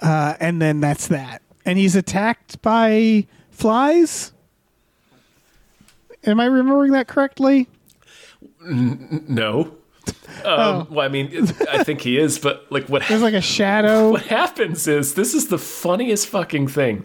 [0.01, 1.43] Uh, and then that's that.
[1.65, 4.33] And he's attacked by flies.
[6.25, 7.69] Am I remembering that correctly?
[8.61, 9.73] No.
[10.45, 10.81] Oh.
[10.81, 14.13] Um, Well, I mean, I think he is, but like, what There's like a shadow.
[14.13, 17.05] what happens is this is the funniest fucking thing.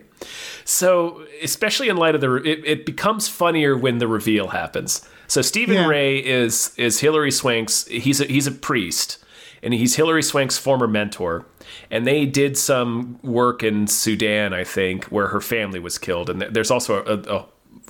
[0.66, 5.08] So, especially in light of the, it, it becomes funnier when the reveal happens.
[5.28, 5.88] So Stephen Yeah.
[5.88, 7.88] Ray is is Hilary Swank's.
[7.88, 9.18] He's a, he's a priest,
[9.64, 11.46] and he's Hilary Swank's former mentor.
[11.90, 16.30] And they did some work in Sudan, I think, where her family was killed.
[16.30, 17.46] And there's also a, a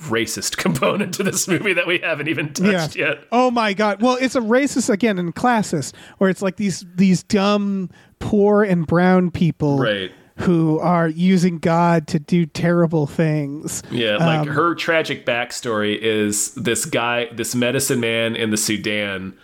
[0.08, 3.08] racist component to this movie that we haven't even touched Yeah.
[3.08, 3.24] yet.
[3.32, 4.00] Oh my god.
[4.00, 8.86] Well, it's a racist again and classist, where it's like these these dumb poor and
[8.86, 10.12] brown people Right.
[10.36, 13.82] Who are using God to do terrible things.
[13.90, 19.34] Yeah, like her tragic backstory is this guy, this medicine man in the Sudan,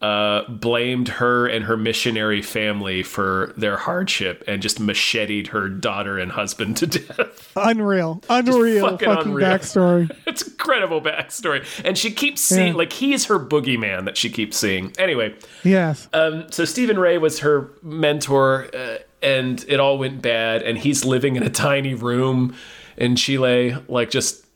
[0.00, 6.18] uh, blamed her and her missionary family for their hardship and just macheted her daughter
[6.18, 7.52] and husband to death.
[7.56, 8.22] Unreal.
[8.28, 9.46] Unreal fucking fucking, unreal.
[9.48, 10.10] backstory.
[10.26, 12.78] it's incredible backstory, and she keeps seeing Yeah.
[12.78, 14.92] like he's her boogeyman that she keeps seeing.
[14.98, 16.08] Anyway, Yes.
[16.12, 20.62] um, so Stephen Rea was her mentor, uh, and it all went bad.
[20.62, 22.54] And he's living in a tiny room
[22.96, 24.46] in Chile, like just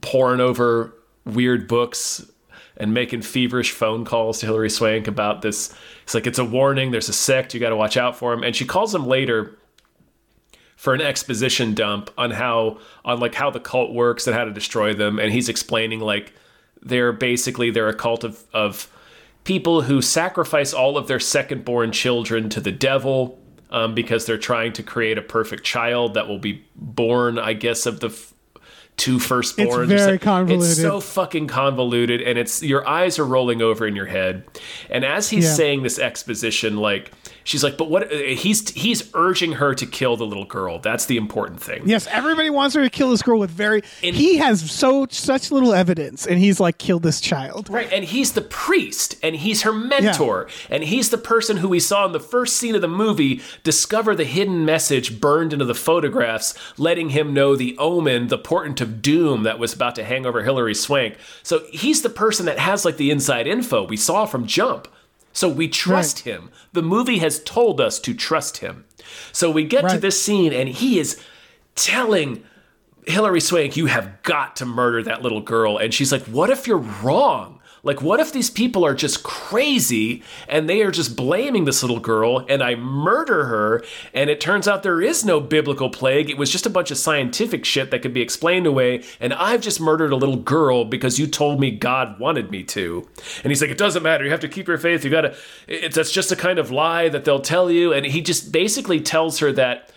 [0.00, 2.24] poring over weird books
[2.76, 5.74] and making feverish phone calls to Hilary Swank about this.
[6.04, 6.90] It's like it's a warning.
[6.90, 7.52] There's a sect.
[7.52, 8.42] You got to watch out for him.
[8.42, 9.58] And she calls him later
[10.76, 14.50] for an exposition dump on how on like how the cult works and how to
[14.50, 16.32] destroy them and he's explaining like
[16.82, 18.90] they're basically they're a cult of of
[19.44, 23.38] people who sacrifice all of their second born children to the devil
[23.72, 27.86] um, because they're trying to create a perfect child that will be born i guess
[27.86, 28.28] of the f-
[28.98, 29.90] two firstborns.
[29.90, 30.70] It's very convoluted.
[30.70, 34.44] it's so fucking convoluted and it's your eyes are rolling over in your head
[34.90, 35.54] and as he's Yeah.
[35.54, 37.10] saying this exposition like
[37.44, 41.16] she's like but what he's he's urging her to kill the little girl that's the
[41.16, 43.82] important thing Yes, everybody wants her to kill this girl with very.
[44.02, 47.68] In- he has so such little evidence, and he's like, kill this child.
[47.68, 51.80] Right, and he's the priest, and he's her mentor, and he's the person who we
[51.80, 55.74] saw in the first scene of the movie discover the hidden message burned into the
[55.74, 60.24] photographs, letting him know the omen, the portent of doom that was about to hang
[60.24, 61.16] over Hilary Swank.
[61.42, 64.88] So he's the person that has like the inside info we saw from Jump.
[65.32, 66.50] So we trust him.
[66.72, 68.84] The movie has told us to trust him.
[69.32, 71.20] So we get to this scene, and he is
[71.74, 72.44] telling
[73.06, 75.78] Hilary Swank, you have got to murder that little girl.
[75.78, 77.60] And she's like, what if you're wrong?
[77.84, 81.98] Like, what if these people are just crazy and they are just blaming this little
[81.98, 83.82] girl and I murder her
[84.14, 86.30] and it turns out there is no biblical plague?
[86.30, 89.60] It was just a bunch of scientific shit that could be explained away and I've
[89.62, 93.08] just murdered a little girl because you told me God wanted me to.
[93.42, 94.24] And he's like, it doesn't matter.
[94.24, 95.04] You have to keep your faith.
[95.04, 97.92] You got to, that's just a kind of lie that they'll tell you.
[97.92, 99.90] And he just basically tells her that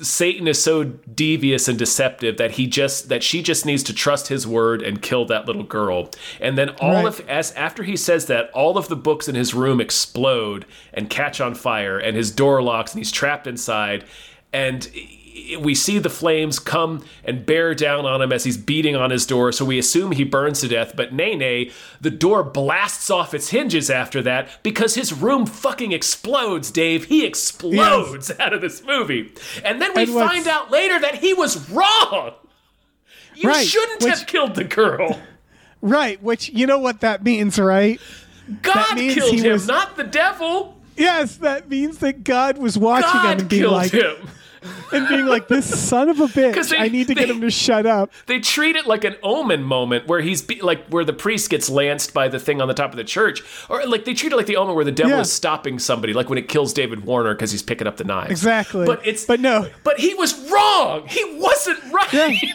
[0.00, 4.28] Satan is so devious and deceptive that he just that she just needs to trust
[4.28, 6.10] his word and kill that little girl.
[6.40, 7.06] And then all Right.
[7.06, 11.08] of as after he says that, all of the books in his room explode and
[11.08, 14.04] catch on fire and his door locks and he's trapped inside
[14.52, 14.88] and
[15.60, 19.24] we see the flames come and bear down on him as he's beating on his
[19.26, 20.94] door, so we assume he burns to death.
[20.96, 25.92] But nay, nay, the door blasts off its hinges after that because his room fucking
[25.92, 27.04] explodes, Dave.
[27.04, 29.32] He explodes out of this movie.
[29.64, 32.32] And then we And find out later that he was wrong.
[33.34, 35.20] You Right, shouldn't which- have killed the girl.
[35.82, 38.00] Right, which you know what that means, right?
[38.62, 40.80] God means killed him, was- not the devil.
[40.96, 44.16] Yes, that means that God was watching him and being killed like, him.
[44.92, 46.70] And being like, "This son of a bitch!
[46.70, 49.62] they- I need to get him to shut up." they treat it like an omen
[49.62, 52.74] moment where he's be, like where the priest gets lanced by the thing on the
[52.74, 55.12] top of the church or like they treat it like the omen where the devil
[55.12, 55.20] Yeah.
[55.20, 58.30] is stopping somebody like when it kills david warner because he's picking up the knives
[58.30, 58.86] Exactly.
[58.86, 59.68] but it's But no.
[59.84, 62.50] but he was wrong he wasn't right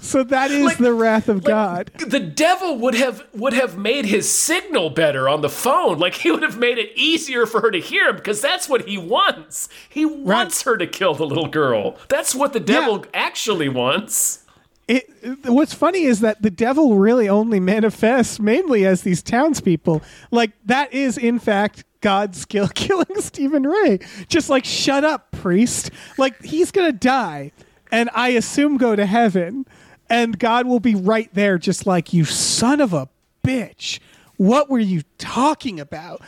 [0.00, 1.90] So that is Like- the wrath of Like, God.
[2.06, 6.30] the devil would have would have made his signal better on the phone like he
[6.30, 9.68] would have made it easier for her to hear him because that's what he wants
[9.88, 11.69] he wants her to kill the little girl
[12.08, 14.44] that's what the devil actually wants
[14.88, 15.08] It,
[15.44, 20.02] what's funny is that the devil really only manifests mainly as these townspeople.
[20.32, 24.00] Like that is in fact God's skill killing Stephen Rea.
[24.28, 25.90] Just like shut up, priest.
[26.18, 27.52] Like he's gonna die,
[27.92, 29.66] and I assume go to heaven,
[30.08, 33.08] and God will be right there, just like you son of a
[33.44, 34.00] bitch.
[34.36, 36.22] What were you talking about?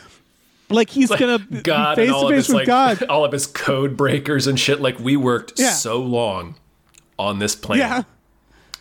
[0.73, 3.03] Like he's gonna be God face all to of face his with like God.
[3.09, 4.81] all of his code breakers and shit.
[4.81, 5.71] Like we worked Yeah.
[5.73, 6.55] so long
[7.19, 8.03] on this plan, Yeah.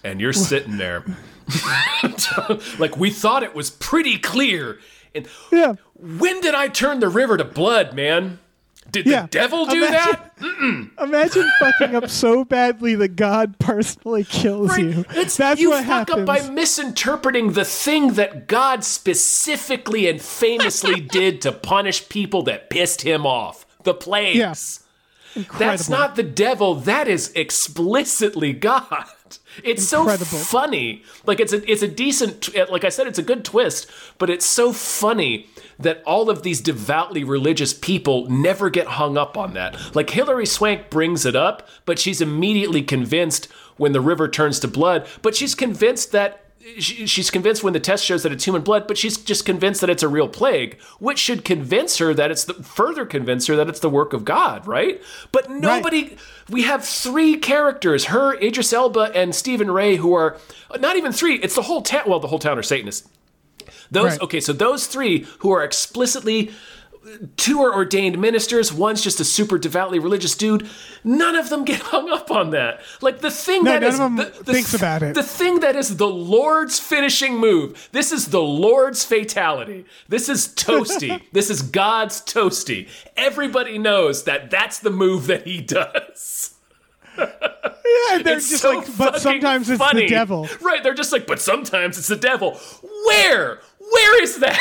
[0.02, 1.04] and you're sitting there,
[2.78, 4.78] like we thought it was pretty clear.
[5.14, 5.74] And Yeah.
[5.94, 8.38] when did I turn the river to blood, man?
[8.90, 9.22] Did Yeah.
[9.22, 10.90] the devil do Imagine- that?
[11.04, 14.80] Imagine fucking up so badly that God personally kills Right.
[14.84, 15.04] you.
[15.10, 16.18] It's, That's you what fuck happens.
[16.20, 22.68] up by misinterpreting the thing that God specifically and famously did to punish people that
[22.70, 23.64] pissed him off.
[23.84, 24.80] The plagues.
[25.34, 25.44] Yeah.
[25.58, 26.74] That's not the devil.
[26.74, 29.06] That is explicitly God.
[29.64, 30.26] It's Incredible.
[30.26, 31.04] so funny.
[31.24, 33.86] Like it's a it's a decent like I said it's a good twist,
[34.18, 35.46] but it's so funny
[35.78, 39.94] that all of these devoutly religious people never get hung up on that.
[39.94, 44.68] Like Hilary Swank brings it up, but she's immediately convinced when the river turns to
[44.68, 46.42] blood, but she's convinced that
[46.78, 49.90] she's convinced when the test shows that it's human blood, but she's just convinced that
[49.90, 53.68] it's a real plague, which should convince her that it's the further convince her that
[53.68, 55.02] it's the work of God, right?
[55.32, 56.16] But nobody.
[56.48, 60.36] We have three characters: her, Idris Elba, and Stephen Rea, who are
[60.78, 61.36] not even three.
[61.36, 62.04] It's the whole town.
[62.06, 63.08] Well, the whole town are Satanists.
[63.90, 64.20] Those Right.
[64.22, 66.50] okay, so those three who are explicitly
[67.36, 70.68] two are ordained ministers, one's just a super devoutly religious dude.
[71.02, 72.80] None of them get hung up on that.
[73.00, 74.08] Like the thing No, that is the,
[74.44, 75.14] the thinks th- about it.
[75.14, 77.88] The thing that is the Lord's finishing move.
[77.92, 79.84] This is the Lord's fatality.
[80.08, 81.22] This is toasty.
[81.32, 82.88] this is God's toasty.
[83.16, 86.51] Everybody knows that that's the move that he does.
[87.18, 90.02] Yeah, they're It's just so like, but sometimes it's funny.
[90.02, 90.48] the devil.
[90.60, 92.58] Right, they're just like, but sometimes it's the devil.
[93.06, 93.60] Where?
[93.78, 94.58] Where is that?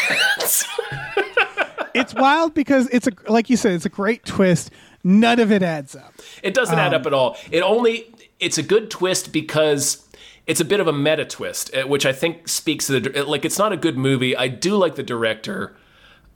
[1.94, 4.72] It's wild because it's a like you said, it's a great twist.
[5.04, 6.14] None of it adds up.
[6.42, 7.38] It doesn't add Um, up at all.
[7.52, 10.08] It only it's a good twist because
[10.48, 13.44] it's a bit of a meta twist, uh, which I think speaks to the like.
[13.44, 14.36] It's not a good movie.
[14.38, 15.76] I do like the director.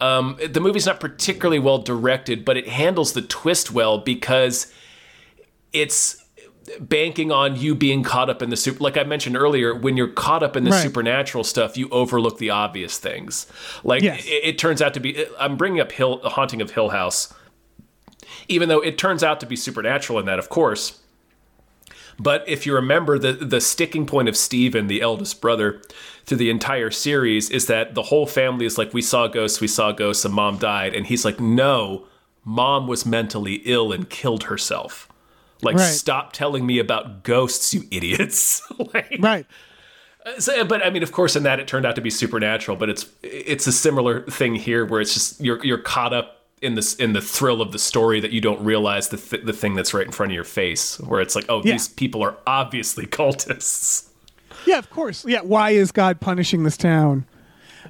[0.01, 4.73] Um, the movie's not particularly well directed, but it handles the twist well because
[5.75, 6.21] it's
[6.79, 10.07] banking on you being caught up in the super like i mentioned earlier when you're
[10.07, 10.81] caught up in the Right.
[10.81, 13.45] supernatural stuff you overlook the obvious things
[13.83, 14.25] like Yes.
[14.25, 17.31] it, it turns out to be i'm bringing up hill the haunting of hill house
[18.47, 21.01] even though it turns out to be supernatural in that of course
[22.17, 25.81] but if you remember the the sticking point of Steven, the eldest brother,
[26.25, 29.67] through the entire series is that the whole family is like, we saw ghosts, we
[29.67, 30.95] saw ghosts, and mom died.
[30.95, 32.07] And he's like, no,
[32.45, 35.09] mom was mentally ill and killed herself.
[35.65, 35.81] Like, Right.
[35.93, 38.61] stop telling me about ghosts, you idiots.
[38.93, 39.45] like, Right.
[40.25, 42.77] Uh, so, but I mean, of course, in that it turned out to be supernatural.
[42.77, 46.73] But it's it's a similar thing here, where it's just you're you're caught up in
[46.75, 49.75] this in the thrill of the story that you don't realize the th- the thing
[49.75, 50.99] that's right in front of your face.
[50.99, 51.73] Where it's like, oh, Yeah.
[51.73, 54.07] these people are obviously cultists.
[54.65, 55.25] Yeah, of course.
[55.25, 57.25] Yeah, why is God punishing this town?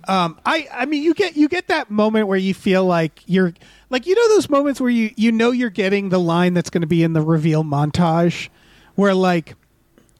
[0.07, 3.53] Um, I I mean, you get you get that moment where you feel like you're
[3.89, 6.81] like you know those moments where you you know you're getting the line that's going
[6.81, 8.49] to be in the reveal montage,
[8.95, 9.55] where like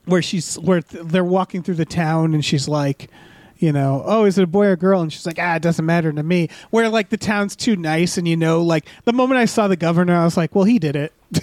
[0.05, 3.09] where she's where th- they're walking through the town and she's like.
[3.57, 4.99] You know, oh, is it a boy or a girl?
[4.99, 6.49] And she's like, ah, it doesn't matter to me.
[6.71, 9.77] Where like the town's too nice, and you know, like the moment I saw the
[9.77, 11.13] governor, I was like, well, he did it.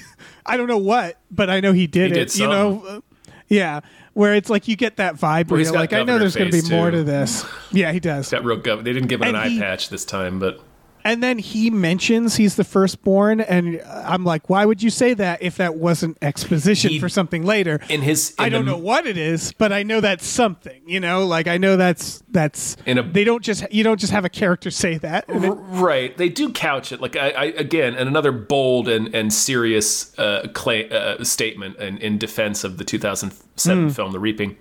[0.47, 2.29] I don't know what, but I know he did He it.
[2.29, 3.03] did you know,
[3.49, 3.81] yeah.
[4.15, 6.19] Where it's like you get that vibe where he's you're got like, I know governor
[6.21, 6.99] there's going to be face, more too.
[6.99, 7.45] to this.
[7.71, 8.31] Yeah, he does.
[8.31, 10.61] Got real gov- They didn't give it an And eye he- patch this time, but
[11.05, 15.43] And then he mentions he's the firstborn, and I'm like, why would you say that
[15.43, 17.81] if that wasn't exposition He- for something later?
[17.89, 20.81] in his I don't the- know what it is, but I know that's something.
[20.87, 22.77] You know, like I know that's that's.
[22.87, 25.29] In a- they don't just you don't just have a character say that.
[25.29, 26.17] And it- Right.
[26.17, 30.47] They do couch it like I, I again, and another bold and and serious uh,
[30.53, 34.57] clay, uh, statement in, in defense of the 2007 film The Reaping.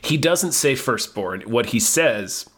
[0.00, 1.42] He doesn't say firstborn.
[1.42, 2.48] What he says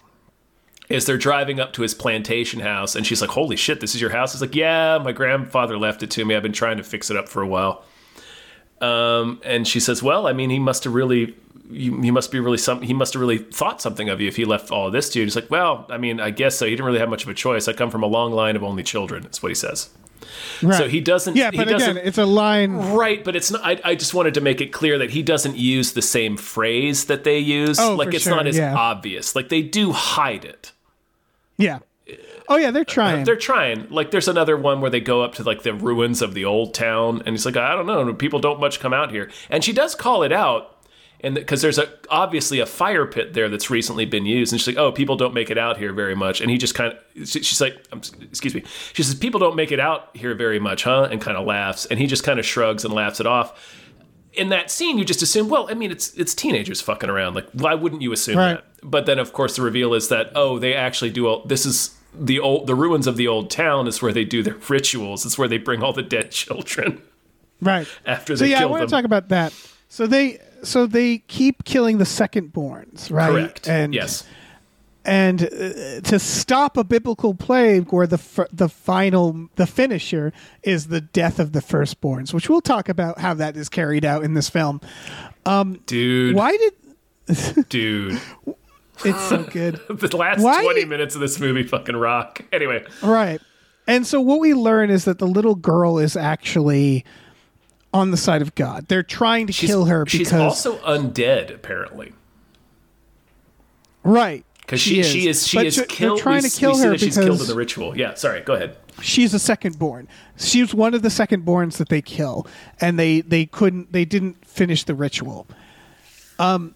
[0.88, 4.01] is they're driving up to his plantation house, and she's like, "Holy shit, this is
[4.01, 6.35] your house?" He's like, "Yeah, my grandfather left it to me.
[6.35, 7.85] I've been trying to fix it up for a while."
[8.81, 11.37] Um, and she says, "Well, I mean, he must have really."
[11.70, 12.81] You, he must be really some.
[12.81, 15.18] He must have really thought something of you if he left all of this to
[15.18, 15.27] you.
[15.27, 16.64] He's like, well, I mean, I guess so.
[16.64, 17.68] He didn't really have much of a choice.
[17.68, 19.22] I come from a long line of only children.
[19.22, 19.90] That's what he says.
[20.62, 20.79] Right.
[20.79, 21.37] So he doesn't.
[21.37, 22.74] Yeah, but again, it's a line.
[22.74, 23.61] Right, but it's not.
[23.62, 27.05] I, I just wanted to make it clear that he doesn't use the same phrase
[27.05, 27.79] that they use.
[27.79, 28.74] Oh, like it's sure, not as yeah.
[28.74, 29.37] obvious.
[29.37, 30.72] Like they do hide it.
[31.59, 31.81] Yeah.
[32.49, 33.25] Oh yeah, they're trying.
[33.25, 33.90] They're trying.
[33.90, 36.73] Like there's another one where they go up to like the ruins of the old
[36.73, 39.75] town, and he's like, I don't know, people don't much come out here, and she
[39.75, 40.75] does call it out.
[41.21, 44.68] And because there's a obviously a fire pit there that's recently been used, and she's
[44.68, 47.29] like, "Oh, people don't make it out here very much." And he just kind of,
[47.29, 47.75] she's like,
[48.23, 51.37] "Excuse me," she says, "People don't make it out here very much, huh?" And kind
[51.37, 53.77] of laughs, and he just kind of shrugs and laughs it off.
[54.38, 57.35] In that scene, you just assume, well, I mean, it's it's teenagers fucking around.
[57.35, 58.55] Like, why wouldn't you assume Right.
[58.55, 58.64] that?
[58.83, 61.44] But then, of course, the reveal is that oh, they actually do all.
[61.44, 64.57] This is the old the ruins of the old town is where they do their
[64.68, 65.27] rituals.
[65.27, 67.03] It's where they bring all the dead children.
[67.61, 67.87] right.
[68.07, 68.88] after so they yeah, I want them.
[68.88, 69.53] to talk about that.
[69.88, 73.31] So they so they keep killing the second borns, right?
[73.31, 73.68] Correct.
[73.68, 74.24] And yes.
[75.09, 80.88] And uh, to stop a biblical plague where the f- the final the finisher is
[80.88, 84.35] the death of the firstborns, which we'll talk about how that is carried out in
[84.35, 84.81] this film.
[85.87, 86.37] Dude.
[86.37, 88.21] Why did Dude.
[89.05, 89.81] it's so good?
[89.88, 92.42] the last Why- 20 minutes of this movie fucking rock.
[92.53, 92.85] Anyway.
[93.03, 93.40] Right.
[93.87, 97.07] And so what we learn is that the little girl is actually
[97.94, 98.87] on the side of God.
[98.88, 102.12] They're trying to She's, kill her because she's also undead, apparently.
[104.03, 104.44] right.
[104.68, 106.18] Because she, she is she But is killed.
[106.20, 107.96] trying we, to kill we her that she's killed in the ritual.
[107.96, 108.76] Yeah, sorry, go ahead.
[109.00, 110.07] she's a second born.
[110.37, 112.46] She was one of the second borns that they kill,
[112.78, 115.46] and they they couldn't they didn't finish the ritual.
[116.38, 116.74] Um,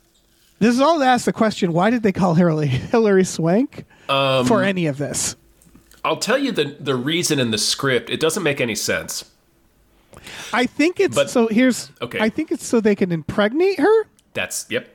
[0.58, 4.46] this is all to ask the question: Why did they call Hilary Hilary Swank Um,
[4.46, 5.36] for any of this?
[6.02, 8.08] I'll tell you the the reason in the script.
[8.08, 9.26] It doesn't make any sense.
[10.50, 11.46] I think it's but- so.
[11.48, 12.18] Here's Okay.
[12.20, 14.06] I think it's so they can impregnate her.
[14.32, 14.88] That's yep.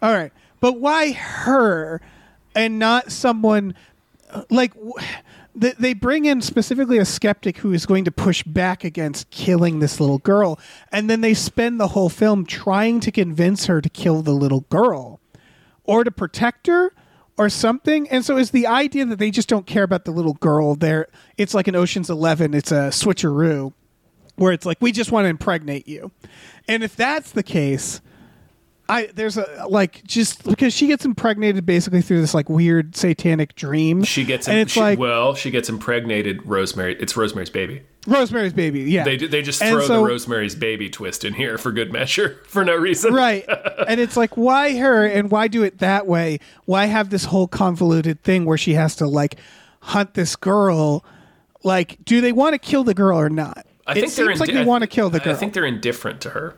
[0.00, 0.30] All right,
[0.60, 2.00] but why her
[2.54, 3.74] and not someone
[4.50, 4.72] like
[5.54, 9.98] they bring in specifically a skeptic who is going to push back against killing this
[9.98, 10.58] little girl,
[10.92, 14.66] and then they spend the whole film trying to convince her to kill the little
[14.70, 15.20] girl
[15.84, 16.92] or to protect her
[17.36, 18.08] or something.
[18.08, 20.76] And so is the idea that they just don't care about the little girl.
[20.76, 22.54] There, it's like an Ocean's Eleven.
[22.54, 23.72] It's a switcheroo
[24.36, 26.12] where it's like we just want to impregnate you,
[26.68, 28.00] and if that's the case.
[28.90, 33.54] I there's a like just because she gets impregnated basically through this like weird satanic
[33.54, 34.02] dream.
[34.04, 36.46] She gets and it's she, like well, she gets impregnated.
[36.46, 36.96] Rosemary.
[36.98, 37.82] It's Rosemary's baby.
[38.06, 38.84] Rosemary's Baby.
[38.84, 42.40] Yeah, They they just throw so- the Rosemary's baby twist in here for good measure
[42.46, 43.12] for no reason.
[43.12, 43.44] right.
[43.86, 46.38] and it's like why her and why do it that way?
[46.64, 49.36] Why have this whole convoluted thing where she has to like
[49.80, 51.04] hunt this girl?
[51.64, 53.66] Like, do they want to kill the girl or not?
[53.86, 55.52] I it think they're seems like indi- they want to kill the girl, I think
[55.52, 56.56] they're indifferent to her.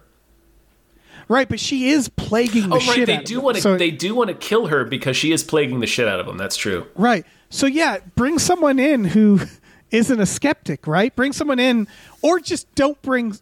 [1.30, 1.48] Right?
[1.48, 3.44] But she is plaguing the Oh shit they out of do them.
[3.44, 6.08] want to So- they do want to kill her because she is plaguing the shit
[6.08, 6.36] out of them.
[6.36, 6.88] That's true.
[6.96, 7.24] Right.
[7.50, 9.40] So yeah, bring someone in who
[9.92, 11.14] isn't a skeptic, right?
[11.14, 11.86] Bring someone in,
[12.20, 13.36] or just don't bring.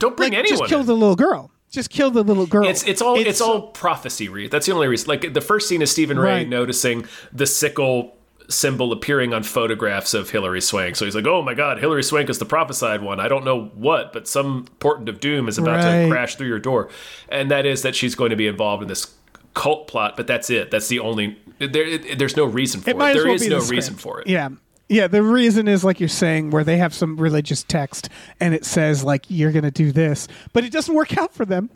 [0.00, 0.58] Don't bring like, anyone.
[0.58, 0.86] just kill in.
[0.86, 1.52] the little girl.
[1.70, 2.66] Just kill the little girl.
[2.66, 4.28] It's it's all it's, all prophecy.
[4.28, 4.50] Reed.
[4.50, 5.06] That's the only reason.
[5.08, 6.48] Like the first scene is Stephen Rea Right.
[6.48, 8.16] noticing the sickle
[8.48, 10.96] symbol appearing on photographs of Hilary Swank.
[10.96, 13.20] So he's like, "Oh my God, Hilary Swank is the prophesied one.
[13.20, 16.04] I don't know what, but some portent of doom is about Right.
[16.04, 16.88] to crash through your door."
[17.28, 19.14] And that is that she's going to be involved in this
[19.54, 20.16] cult plot.
[20.16, 20.70] But that's it.
[20.70, 21.38] That's the only.
[21.58, 22.96] There, it, there's no reason for it.
[22.96, 24.26] It There well is no the reason for it.
[24.28, 24.48] Yeah.
[24.90, 28.08] Yeah, the reason is like you're saying, where they have some religious text
[28.40, 31.68] and it says like you're gonna do this, but it doesn't work out for them.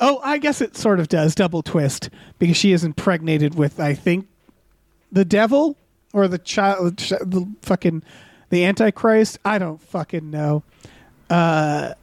[0.00, 1.34] Oh, I guess it sort of does.
[1.34, 4.26] Double twist because she is impregnated with, I think,
[5.10, 5.78] the devil
[6.18, 8.02] or the child, the fucking
[8.50, 9.38] the Antichrist.
[9.44, 10.62] I don't fucking know.
[11.30, 11.94] Uh,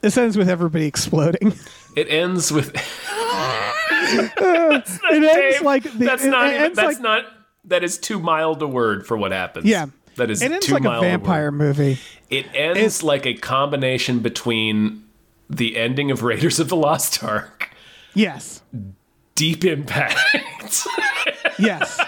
[0.00, 1.54] this ends with everybody exploding.
[1.96, 4.98] It ends with it ends
[5.34, 7.24] Dave, like the, that's it not even, that's like- not
[7.64, 9.66] that is too mild a word for what happens.
[9.66, 9.86] yeah.
[10.14, 11.08] that is it ends too like a mild word.
[11.08, 11.98] vampire movie.
[12.30, 15.04] It ends It's- like a combination between
[15.50, 17.70] the ending of Raiders of the Lost Ark,
[18.14, 18.62] Yes.
[19.34, 20.18] Deep Impact,
[21.58, 21.98] Yes.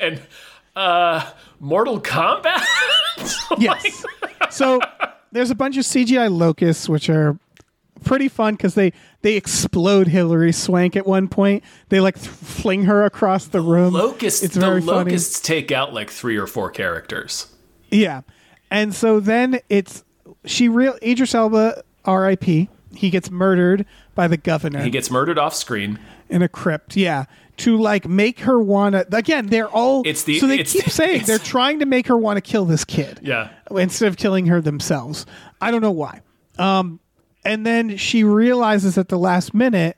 [0.00, 0.20] And
[0.76, 1.30] uh,
[1.60, 2.64] Mortal Kombat.
[3.58, 4.04] Yes.
[4.50, 4.80] so
[5.30, 7.38] there's a bunch of CGI locusts, which are
[8.02, 8.92] pretty fun because they
[9.22, 11.62] they explode Hilary Swank at one point.
[11.90, 13.94] They like th- fling her across the room.
[13.94, 14.42] Locusts.
[14.42, 15.10] It's the very funny.
[15.12, 17.46] locusts take out like three or four characters.
[17.90, 18.22] Yeah,
[18.70, 20.02] and so then it's
[20.44, 22.68] she real Idris Elba, R.I.P.
[22.96, 23.86] He gets murdered
[24.16, 25.98] by the governor He gets murdered off screen.
[26.28, 26.96] in a crypt.
[26.96, 27.24] Yeah.
[27.58, 31.26] To like make her wanna again, they're all It's the- so they keep saying it's-
[31.28, 33.20] they're trying to make her want to kill this kid.
[33.22, 33.48] Yeah.
[33.70, 35.24] instead of killing her themselves.
[35.60, 36.20] I don't know why.
[36.58, 36.98] Um,
[37.44, 39.96] and then she realizes at the last minute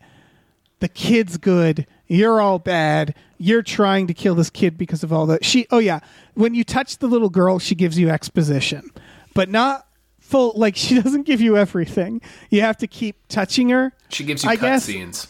[0.80, 5.26] the kid's good you're all bad you're trying to kill this kid because of all
[5.26, 6.00] that she oh yeah
[6.34, 8.88] when you touch the little girl she gives you exposition
[9.34, 9.86] but not
[10.20, 14.44] full like she doesn't give you everything you have to keep touching her She gives
[14.44, 15.28] you cutscenes.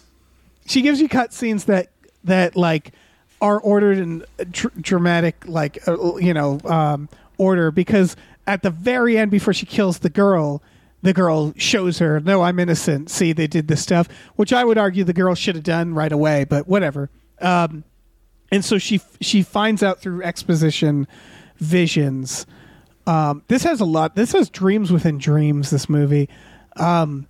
[0.67, 1.91] she gives you cutscenes that
[2.27, 2.93] that like
[3.41, 7.09] are ordered in dr- dramatic like uh, you know um,
[7.39, 8.17] order because
[8.47, 10.63] at the very end before she kills the girl
[11.03, 13.11] the girl shows her no i'm innocent.
[13.11, 16.13] See they did this stuff which i would argue the girl should have done right
[16.13, 17.11] away but whatever.
[17.41, 17.85] Um,
[18.51, 21.07] and so she she finds out through exposition
[21.59, 22.47] visions.
[23.07, 26.29] Um, this has a lot this has dreams within dreams this movie.
[26.77, 27.27] Um,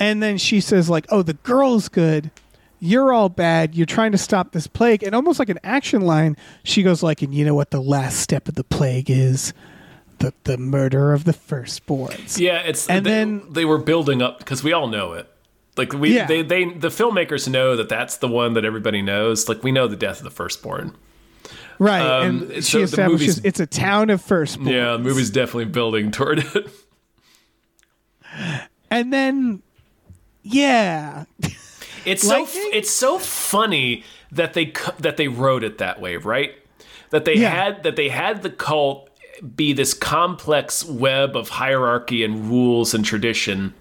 [0.00, 2.30] and then she says like oh the girl's good
[2.84, 6.36] you're all bad you're trying to stop this plague and almost like an action line
[6.64, 9.52] she goes like and you know what the last step of the plague is
[10.18, 14.38] the the murder of the firstborns Yeah, it's And they, then- they were building up
[14.38, 15.28] because we all know it.
[15.76, 16.26] Like we, Yeah.
[16.26, 19.48] they, they, the filmmakers know that that's the one that everybody knows.
[19.48, 20.94] Like we know the death of the firstborn.
[21.80, 26.12] right Um, and she establishes it's a town of firstborns Yeah, the movie's definitely building
[26.12, 26.68] toward it.
[28.90, 29.62] and then
[30.42, 31.24] yeah
[32.04, 36.54] It's so it's so funny that they that they wrote it that way, right?
[37.10, 37.50] That they Yeah.
[37.50, 39.08] had that they had the cult
[39.56, 43.74] be this complex web of hierarchy and rules and tradition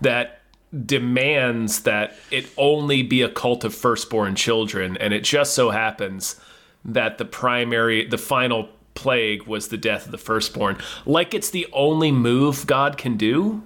[0.00, 0.40] that
[0.86, 6.40] demands that it only be a cult of firstborn children and it just so happens
[6.84, 11.66] that the primary the final plague was the death of the firstborn like it's the
[11.72, 13.62] only move god can do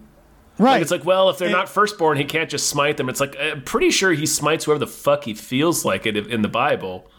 [0.59, 3.09] right like it's like, well, if they're It- not firstborn, he can't just smite them.
[3.09, 6.43] It's like I'm pretty sure he smites whoever the fuck he feels like it in
[6.43, 7.11] the Bible.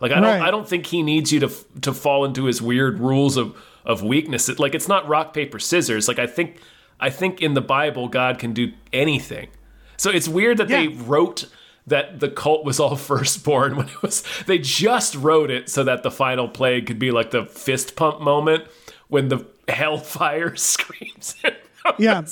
[0.00, 0.42] Like I don't, Right.
[0.42, 1.50] I don't think he needs you to
[1.82, 4.48] to fall into his weird rules of of weakness.
[4.48, 6.08] It- Like it's not rock paper scissors.
[6.08, 6.56] Like I think
[7.00, 9.48] I think in the Bible God can do anything.
[9.96, 11.46] So it's weird that they wrote
[11.86, 16.02] that the cult was all firstborn when it was they just wrote it so that
[16.02, 18.64] the final plague could be like the fist pump moment
[19.08, 21.34] when the hellfire screams.
[21.98, 22.22] yeah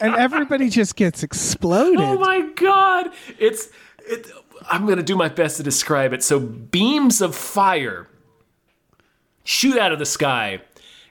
[0.00, 3.10] and everybody just gets exploded Oh my god!
[3.38, 3.68] It's
[4.06, 4.30] it.
[4.70, 6.22] I'm gonna do my best to describe it.
[6.22, 8.08] So beams of fire
[9.44, 10.60] shoot out of the sky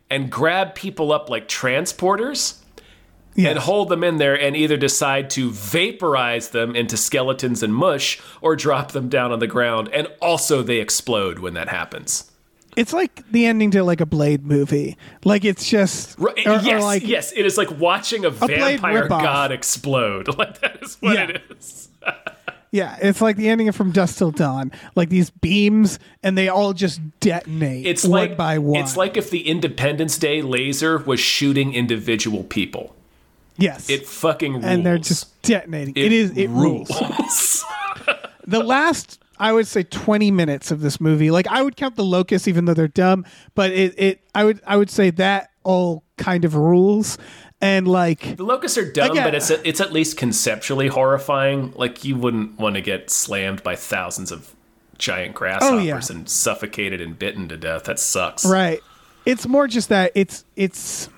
[0.09, 2.61] and grab people up like transporters
[3.37, 3.49] Yes.
[3.49, 8.21] and hold them in there and either decide to vaporize them into skeletons and mush
[8.39, 12.31] or drop them down on the ground and also they explode when that happens.
[12.75, 14.97] It's like the ending to like a Blade movie.
[15.23, 19.07] Like it's just or- or yes, like yes, it is like watching a, Blade vampire
[19.07, 20.27] god explode.
[20.37, 21.27] Like that is what Yeah.
[21.29, 21.89] it is.
[22.71, 24.71] yeah, it's like the ending of From Dusk Till Dawn.
[24.95, 28.81] Like these beams, and they all just detonate It's one like by one.
[28.81, 32.93] It's like if the Independence Day laser was shooting individual people.
[33.57, 34.65] yes, It fucking rules.
[34.65, 35.93] and they're just detonating.
[35.95, 36.89] it is it rules.
[38.47, 41.29] the last I would say 20 minutes of this movie.
[41.31, 44.61] Like I would count the locusts even though they're dumb, but it, it I would
[44.65, 47.17] I would say that all kind of rules.
[47.61, 51.73] And like the locusts are dumb, Again- but it's it's at least conceptually horrifying.
[51.75, 54.53] Like you wouldn't want to get slammed by thousands of
[54.97, 55.99] giant grasshoppers Oh, yeah.
[56.09, 57.83] and suffocated and bitten to death.
[57.85, 58.45] That sucks.
[58.45, 58.79] Right.
[59.25, 61.09] It's more just that it's it's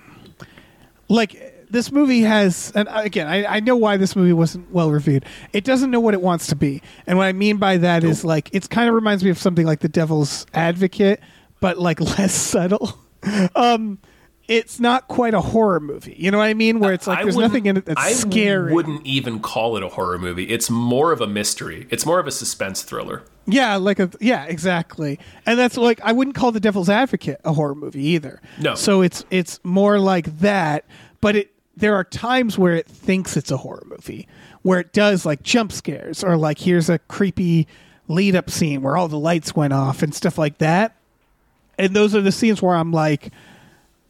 [1.10, 5.26] like this movie has and again I, I know why this movie wasn't well reviewed.
[5.54, 6.82] It doesn't know what it wants to be.
[7.06, 9.66] And what I mean by that is like it's kind of reminds me of something
[9.66, 11.20] like The Devil's Advocate,
[11.60, 12.98] but like less subtle.
[13.56, 14.00] um
[14.48, 16.16] it's not quite a horror movie.
[16.18, 16.80] You know what I mean?
[16.80, 18.72] Where it's like I there's nothing in it that's I scary.
[18.72, 20.46] I wouldn't even call it a horror movie.
[20.46, 21.88] It's more of a mystery.
[21.90, 23.24] It's more of a suspense thriller.
[23.46, 25.20] Yeah, like a yeah, exactly.
[25.46, 28.42] And that's like I wouldn't call The Devil's Advocate a horror movie either.
[28.60, 28.76] No.
[28.76, 30.86] So it's it's more like that,
[31.20, 34.28] but it there are times where it thinks it's a horror movie,
[34.64, 37.68] where it does like jump scares or like here's a creepy
[38.08, 40.96] lead up scene where all the lights went off and stuff like that.
[41.78, 43.32] And those are the scenes where I'm like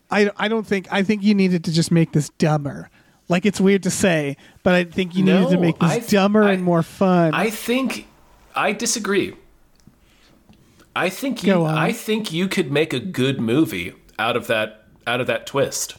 [0.10, 2.90] I I don't think I think you needed to just make this dumber.
[3.28, 6.44] Like it's weird to say, but I think you needed to make this I- dumber
[6.44, 7.34] I- and more fun.
[7.34, 8.08] I think
[8.56, 9.36] I disagree.
[10.96, 11.64] I think you.
[11.64, 15.98] I think you could make a good movie out of that out of that twist.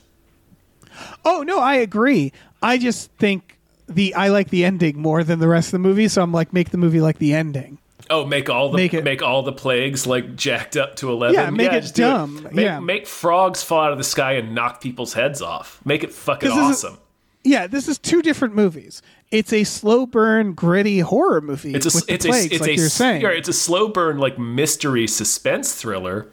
[1.25, 2.33] Oh no, I agree.
[2.63, 3.57] I just think
[3.89, 6.53] the I like the ending more than the rest of the movie, so I'm like
[6.53, 7.79] make the movie like the ending.
[8.11, 11.35] Oh, make all the Make make, all the plagues like jacked up to eleven.
[11.35, 12.49] Yeah, make it just do dumb.
[12.53, 12.81] Make, Yeah.
[12.81, 15.81] make frogs fall out of the sky and knock people's heads off.
[15.85, 16.99] Make it fucking 'Cause this is- awesome.
[17.45, 19.01] Yeah, this is two different movies.
[19.31, 22.75] It's a slow burn, gritty horror movie It's a it's plagues, a it's like a
[22.77, 23.23] you're saying.
[23.23, 26.27] yeah, it's a slow burn like mystery suspense thriller.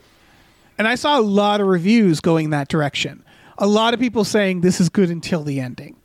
[0.77, 3.23] And I saw a lot of reviews going that direction.
[3.57, 5.95] A lot of people saying this is good until the ending.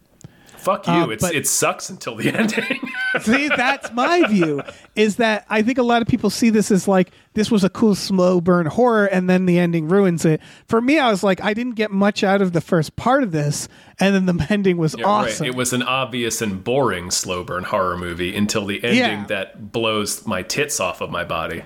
[0.56, 0.92] Fuck you.
[0.92, 2.78] Uh, it's but- it sucks until the ending.
[3.22, 4.62] See, that's my view.
[4.94, 7.70] Is that I think a lot of people see this as like this was a
[7.70, 10.40] cool slow burn horror, and then the ending ruins it.
[10.68, 13.32] For me, I was like, I didn't get much out of the first part of
[13.32, 15.46] this, and then the ending was Yeah, awesome.
[15.46, 19.26] It was an obvious and boring slow burn horror movie until the ending Yeah.
[19.28, 21.62] that blows my tits off of my body.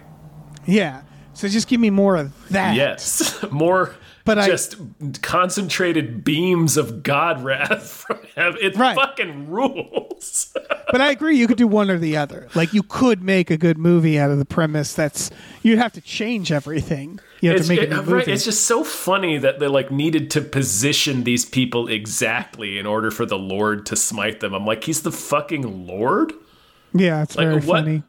[0.66, 1.02] yeah.
[1.36, 2.76] So just give me more of that.
[2.76, 3.96] Yes, more.
[4.24, 4.76] But I- just
[5.22, 8.58] concentrated beams of God wrath from heaven.
[8.62, 8.94] It Right.
[8.96, 10.54] fucking rules.
[10.92, 12.46] But I agree, you could do one or the other.
[12.54, 14.92] Like you could make a good movie out of the premise.
[14.94, 15.28] That's
[15.62, 17.18] you'd have to change everything.
[17.40, 18.12] You have It's, to make it- a movie.
[18.12, 22.86] right, it's just so funny that they like needed to position these people exactly in
[22.86, 24.54] order for the Lord to smite them.
[24.54, 26.32] I'm like, he's the fucking Lord.
[26.92, 27.84] yeah, it's Like very what?
[27.84, 28.02] funny.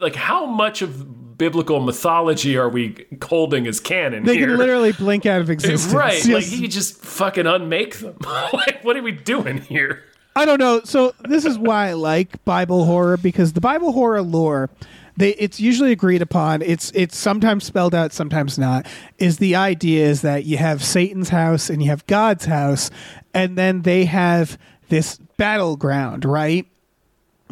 [0.00, 4.48] Like how much of biblical mythology are we holding as canon They here?
[4.48, 5.92] can literally blink out of existence.
[5.94, 6.50] right, like Yes.
[6.50, 8.16] he could just fucking unmake them.
[8.52, 10.02] like, what are we doing here?
[10.36, 10.80] I don't know.
[10.84, 14.70] So this is why I like Bible horror because the Bible horror lore,
[15.16, 16.62] they it's usually agreed upon.
[16.62, 18.86] It's it's sometimes spelled out, sometimes not.
[19.18, 22.88] Is the idea is that you have Satan's house and you have God's house,
[23.34, 24.56] and then they have
[24.90, 26.66] this battleground, right?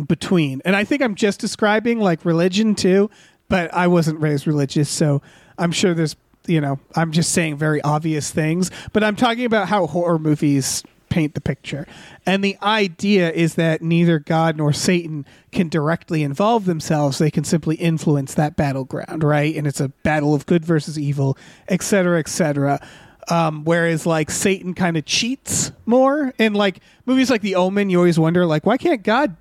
[0.05, 0.61] Between.
[0.65, 3.11] And I think I'm just describing like religion too,
[3.49, 5.23] but I wasn't raised religious, so
[5.57, 6.17] I'm sure there's
[6.47, 10.85] you know, I'm just saying very obvious things, but I'm talking about how horror movies
[11.09, 11.87] paint the picture.
[12.25, 17.19] And the idea is that neither God nor Satan can directly involve themselves.
[17.19, 19.55] They can simply influence that battleground, right?
[19.57, 21.39] And it's a battle of good versus evil,
[21.69, 22.81] et cetera, et cetera.
[23.29, 27.99] Um, whereas like Satan kind of cheats more in like movies like The Omen, you
[27.99, 29.37] always wonder like, why can't God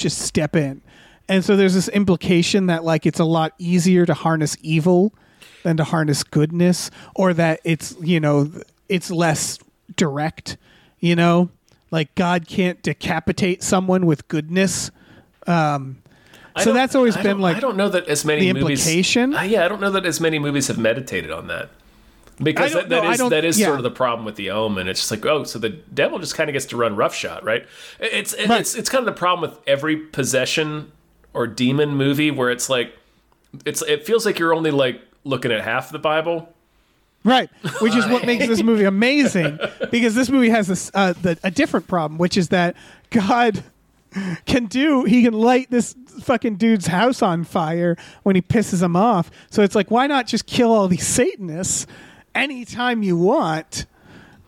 [0.00, 0.82] just step in?
[1.28, 5.14] And so there's this implication that like it's a lot easier to harness evil
[5.62, 8.50] than to harness goodness or that it's, you know,
[8.88, 9.58] it's less
[9.96, 10.56] direct,
[10.98, 11.50] you know?
[11.92, 14.90] Like God can't decapitate someone with goodness.
[15.46, 16.02] Um
[16.58, 18.80] so that's always I been like I don't know that as many the movies.
[18.80, 19.34] implication?
[19.34, 21.70] Uh, yeah, I don't know that as many movies have meditated on that.
[22.42, 23.66] Because that, that I is that is yeah.
[23.66, 24.88] sort of the problem with the Omen.
[24.88, 27.66] It's just like oh, so the devil just kind of gets to run roughshod, right?
[27.98, 28.60] It's Right.
[28.60, 30.92] it's it's kind of the problem with every possession
[31.34, 32.94] or demon movie where it's like
[33.66, 36.52] it's it feels like you're only like looking at half the Bible.
[37.22, 37.50] Right,
[37.82, 39.58] which is what makes this movie amazing
[39.90, 42.76] because this movie has this, uh, the, a different problem, which is that
[43.10, 43.62] God
[44.46, 48.96] can do he can light this fucking dude's house on fire when he pisses him
[48.96, 49.30] off.
[49.50, 51.86] So it's like, why not just kill all these Satanists
[52.34, 53.86] anytime you want?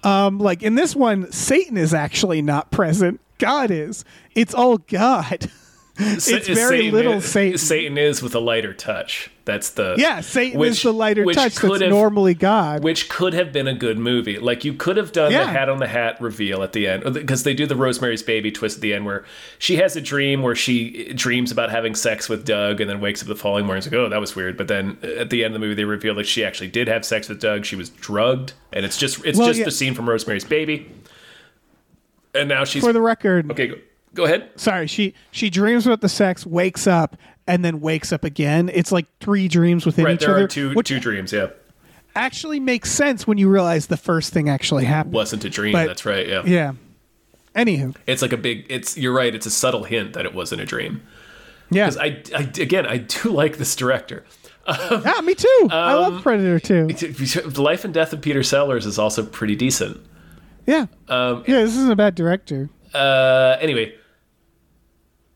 [0.05, 3.21] Um, like in this one, Satan is actually not present.
[3.39, 4.05] God is.
[4.35, 5.51] It's all God.
[6.03, 7.59] it's very little is, Satan.
[7.59, 9.31] Satan is with a lighter touch.
[9.45, 12.85] That's the Yeah, Satan which- is the lighter touch that's have- normally God.
[12.85, 14.39] which could have been a good movie.
[14.39, 15.45] Like you could have done Yeah.
[15.45, 18.53] the hat on the hat reveal at the end because they do the Rosemary's Baby
[18.53, 19.25] twist at the end where
[19.59, 23.21] she has a dream where she dreams about having sex with Doug and then wakes
[23.21, 25.45] up the following morning and like, "Oh, that was weird." But then uh, at the
[25.45, 27.65] end of the movie, they reveal that she actually did have sex with Doug.
[27.65, 29.65] She was drugged, and it's just it's Well, just yeah.
[29.65, 30.87] the scene from Rosemary's Baby.
[32.35, 33.67] And now she's For the record, okay.
[33.67, 33.75] Go,
[34.15, 34.51] go ahead.
[34.57, 38.93] sorry she she dreams about the sex wakes up and then wakes up again it's
[38.93, 41.33] like three dreams within Right, each there other are two which two dreams.
[41.33, 41.49] Yeah,
[42.15, 45.73] actually makes sense when you realize the first thing actually happened wasn't a dream.
[45.73, 46.27] But- that's right.
[46.29, 46.43] Yeah.
[46.45, 46.73] yeah
[47.55, 48.67] anywho it's like a big.
[48.71, 49.35] It's you're right.
[49.35, 51.03] It's a subtle hint that it wasn't a dream.
[51.71, 54.25] yeah Because I, I again, I do like this director.
[54.69, 56.87] yeah me too i Um, love Predator 2
[57.51, 60.01] The Life and Death of Peter Sellers is also pretty decent.
[60.67, 63.93] yeah Um, yeah this isn't a bad director Uh, anyway.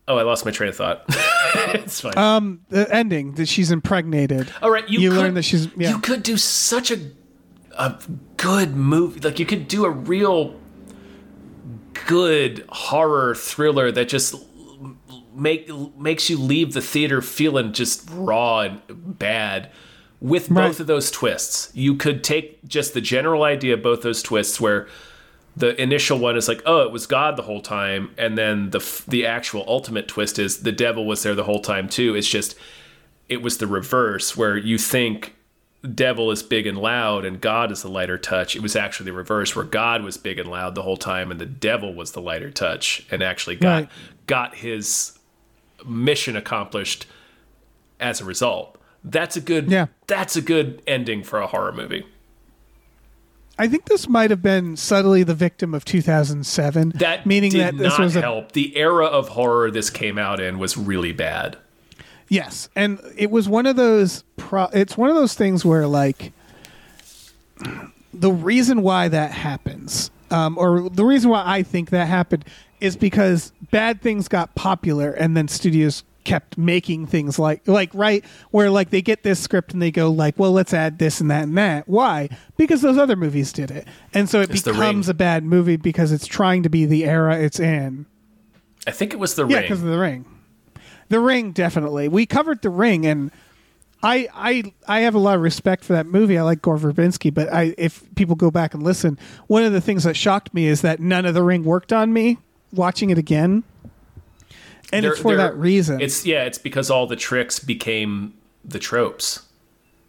[0.09, 1.03] Oh, I lost my train of thought.
[1.09, 2.17] it's fine.
[2.17, 5.89] um the ending that she's impregnated All right, you, you could, learn that she's yeah
[5.89, 6.97] You could do such a
[7.77, 7.95] a
[8.37, 9.19] good movie.
[9.19, 10.55] Like you could do a real
[12.07, 14.35] good horror thriller that just
[15.35, 18.81] make makes you leave the theater feeling just raw and
[19.19, 19.69] bad
[20.19, 20.79] with both Right.
[20.79, 21.69] of those twists.
[21.75, 24.87] You could take just the general idea of both those twists where
[25.57, 29.01] the initial one is like, oh, it was God the whole time, and then the
[29.07, 32.15] the actual ultimate twist is the devil was there the whole time too.
[32.15, 32.55] It's just
[33.27, 35.33] it was the reverse where you think
[35.95, 38.55] devil is big and loud and God is the lighter touch.
[38.55, 41.39] It was actually the reverse where God was big and loud the whole time and
[41.39, 43.89] the devil was the lighter touch and actually got Right.
[44.27, 45.17] got his
[45.85, 47.05] mission accomplished
[47.99, 48.77] as a result.
[49.03, 49.87] That's a good Yeah.
[50.07, 52.05] that's a good ending for a horror movie.
[53.59, 57.97] I think this might have been subtly the victim of 2007 That meaning that this
[57.97, 58.51] not was a help.
[58.53, 61.57] The era of horror this came out in was really bad.
[62.29, 64.23] Yes, and it was one of those.
[64.35, 66.33] Pro- it's one of those things where like
[68.13, 72.43] the reason why that happens, um, or the reason why I think that happened,
[72.81, 78.25] is because bad things got popular and then studios kept making things like like right
[78.51, 81.31] where like they get this script and they go like well let's add this and
[81.31, 81.87] that and that.
[81.87, 82.27] Why?
[82.57, 83.87] Because those other movies did it.
[84.13, 87.39] And so it It's becomes a bad movie because it's trying to be the era
[87.39, 88.05] it's in.
[88.85, 89.63] I think it was the yeah ring.
[89.63, 90.25] because of the ring.
[91.07, 92.09] The ring definitely.
[92.09, 93.31] We covered the ring and
[94.03, 96.37] I, I I have a lot of respect for that movie.
[96.37, 99.17] I like Gore Verbinski, but I if people go back and listen,
[99.47, 102.11] one of the things that shocked me is that none of the ring worked on
[102.11, 102.37] me
[102.73, 103.63] watching it again.
[104.93, 105.99] And They're- it's for that reason.
[106.01, 108.33] It's yeah, it's because all the tricks became
[108.63, 109.43] the tropes.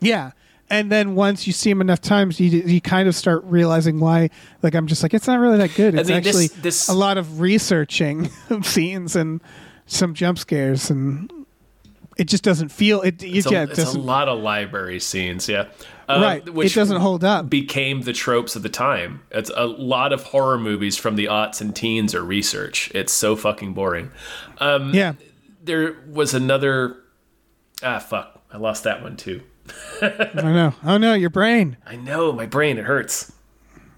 [0.00, 0.32] yeah.
[0.70, 4.28] And then once you see them enough times, you you kind of start realizing why.
[4.62, 5.94] Like I'm just like, it's not really that good.
[5.94, 9.40] It's mean, this- actually this- a lot of researching of scenes and
[9.86, 11.32] some jump scares, and
[12.18, 13.22] it just doesn't feel it.
[13.22, 15.68] It's, yeah, a, it it's a lot of library scenes, yeah.
[16.08, 16.42] Um, Right.
[16.46, 17.48] It doesn't hold up.
[17.48, 19.22] Became the tropes of the time.
[19.30, 22.90] It's a lot of horror movies from the aughts and teens are research.
[22.94, 24.10] It's so fucking boring.
[24.58, 25.14] Um, yeah.
[25.62, 26.96] There was another.
[27.82, 28.42] Ah, fuck.
[28.50, 29.42] I lost that one too.
[30.02, 30.74] I know.
[30.82, 31.76] Oh no, your brain.
[31.86, 32.78] I know my brain.
[32.78, 33.30] It hurts.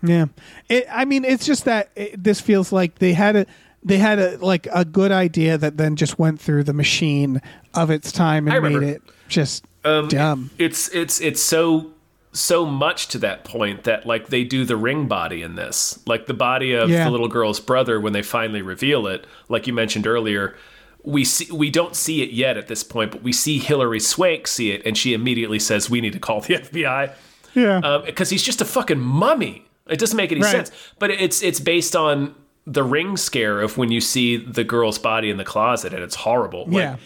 [0.02, 0.26] Yeah.
[0.68, 3.46] It, I mean, it's just that it, this feels like they had a
[3.82, 7.40] they had a like a good idea that then just went through the machine
[7.74, 10.50] of its time and made it just um, dumb.
[10.58, 11.92] It's it's it's so
[12.32, 16.26] so much to that point that like they do the ring body in this like
[16.26, 17.04] the body of Yeah.
[17.04, 20.54] the little girl's brother when they finally reveal it like you mentioned earlier
[21.02, 24.46] we see we don't see it yet at this point but we see hilary swank
[24.46, 27.12] see it and she immediately says we need to call the fbi
[27.54, 27.78] Yeah.
[27.78, 30.50] Um, because he's just a fucking mummy it doesn't make any Right.
[30.52, 30.70] sense
[31.00, 32.32] but it's it's based on
[32.70, 36.14] the ring scare of when you see the girl's body in the closet and it's
[36.14, 36.96] horrible Like, yeah.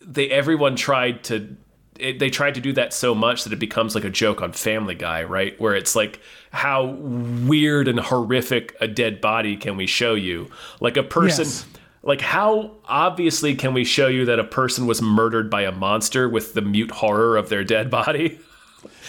[0.00, 1.56] they everyone tried to
[1.98, 4.52] it, they tried to do that so much that it becomes like a joke on
[4.52, 5.60] Family Guy, right?
[5.60, 6.18] Where it's like
[6.50, 10.50] how weird and horrific a dead body can we show you?
[10.80, 11.66] Like a person Yes.
[12.02, 16.28] like how obviously can we show you that a person was murdered by a monster
[16.28, 18.38] with the mute horror of their dead body?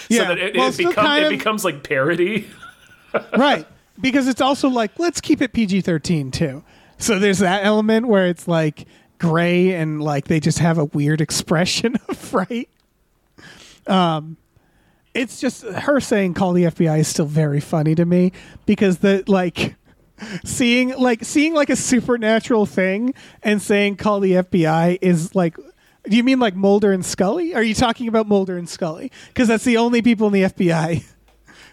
[0.08, 0.20] Yeah.
[0.22, 2.48] so that it, Well, it, become, kind it becomes like parody.
[3.38, 3.66] right.
[4.00, 6.64] Because it's also like let's keep it PG thirteen too.
[6.98, 8.86] So there's that element where it's like
[9.20, 12.70] gray and like they just have a weird expression of fright.
[13.88, 14.38] Um,
[15.14, 18.32] it's just her saying "call the FBI" is still very funny to me
[18.66, 19.76] because the like
[20.44, 25.58] seeing like seeing like a supernatural thing and saying "call the FBI" is like.
[26.08, 27.56] Do you mean like Mulder and Scully?
[27.56, 29.12] Are you talking about Mulder and Scully?
[29.30, 31.04] Because that's the only people in the FBI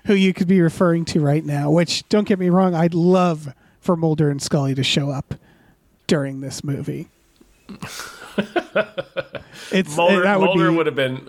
[0.05, 1.71] who you could be referring to right now.
[1.71, 5.35] Which, don't get me wrong, I'd love for Mulder and Scully to show up
[6.07, 7.09] during this movie.
[9.71, 11.29] it's Mulder, that would Mulder be would have been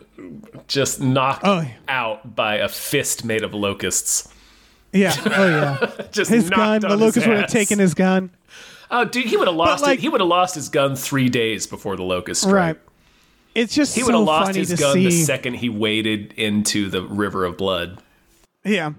[0.68, 4.28] just knocked Oh, out by a fist made of locusts.
[4.92, 6.06] yeah, oh yeah.
[6.12, 8.30] Just His gun, the locust would have taken his gun.
[8.92, 10.02] Oh, dude, he would have lost like- it.
[10.02, 12.54] He would have lost his gun three days before the locust strike.
[12.54, 12.78] Right.
[13.56, 15.06] It's just He would so have lost his gun see.
[15.06, 18.02] the second he waded into the river of blood.
[18.64, 18.94] Yeah.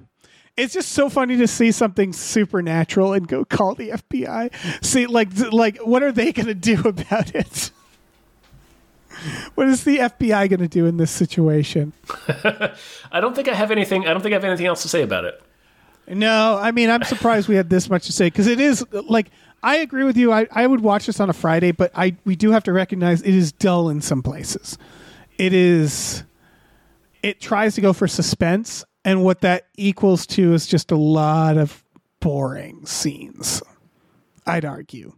[0.57, 4.85] It's just so funny to see something supernatural and go call the FBI.
[4.85, 7.71] See, like, like, what are they going to do about it?
[9.55, 11.93] What is the FBI going to do in this situation?
[12.29, 14.07] I don't think I have anything.
[14.07, 15.43] I don't think I have anything else to say about it.
[16.07, 19.31] No, I mean, I'm surprised we had this much to say because it is like
[19.63, 20.31] I agree with you.
[20.31, 23.23] I, I would watch this on a Friday, but I we do have to recognize
[23.23, 24.77] it is dull in some places.
[25.39, 26.23] It is.
[27.23, 31.57] It tries to go for suspense, and what that equals to is just a lot
[31.57, 31.85] of
[32.21, 33.63] boring scenes.
[34.47, 35.15] I'd argue.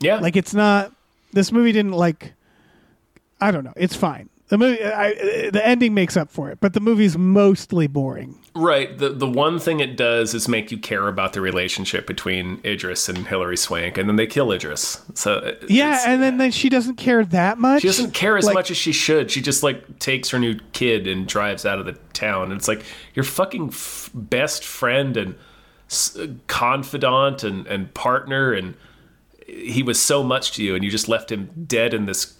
[0.00, 0.92] Yeah, Like it's not.
[1.32, 2.34] This movie didn't like.
[3.40, 3.72] I don't know.
[3.76, 4.28] It's fine.
[4.48, 8.38] The movie, I, the ending makes up for it, but the movie's mostly boring.
[8.54, 8.96] right.
[8.96, 13.08] The the one thing it does is make you care about the relationship between Idris
[13.10, 15.02] and Hilary Swank, and then they kill Idris.
[15.14, 17.82] So uh, Yeah, and then, then she doesn't care that much.
[17.82, 19.30] She doesn't care as Like- much as she should.
[19.30, 22.44] She just like takes her new kid and drives out of the town.
[22.44, 22.84] And it's like
[23.14, 25.34] your fucking f- best friend and
[25.90, 28.74] s- uh, confidant and, and partner, and
[29.46, 32.34] he was so much to you, and you just left him dead in this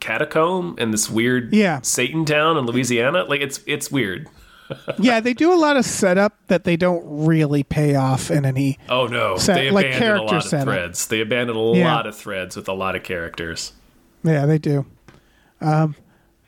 [0.00, 1.80] catacomb in this weird Yeah.
[1.82, 3.24] Satan town in Louisiana.
[3.24, 4.28] Like it's it's weird.
[4.98, 8.78] yeah, they do a lot of setup that they don't really pay off in any.
[8.88, 10.64] Oh no, Set- they like abandoned a character lot of setup.
[10.66, 11.06] threads.
[11.08, 11.92] They abandoned a Yeah.
[11.94, 13.72] lot of threads with a lot of characters.
[14.22, 14.86] Yeah, they do.
[15.60, 15.96] Um,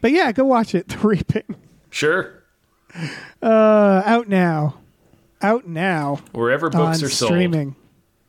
[0.01, 0.89] but yeah, go watch it.
[0.89, 1.57] The Reaping.
[1.91, 2.43] Sure,
[3.43, 4.77] Uh, out now.
[5.41, 7.31] Out now wherever books are sold.
[7.33, 7.75] streaming.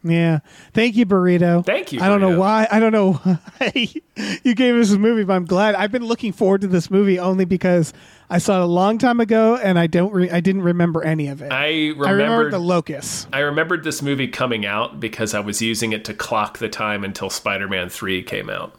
[0.03, 0.39] Yeah.
[0.73, 1.65] Thank you, Burrito.
[1.65, 2.67] Thank you, I don't know why.
[2.69, 3.71] I don't know why
[4.43, 5.75] you gave us this movie, but I'm glad.
[5.75, 7.93] I've been looking forward to this movie only because
[8.29, 10.11] I saw it a long time ago and I don't.
[10.13, 11.51] Re- I didn't remember any of it.
[11.51, 13.27] I I remembered the locust.
[13.31, 17.03] I remembered this movie coming out because I was using it to clock the time
[17.03, 18.75] until Spider-Man 3 came out.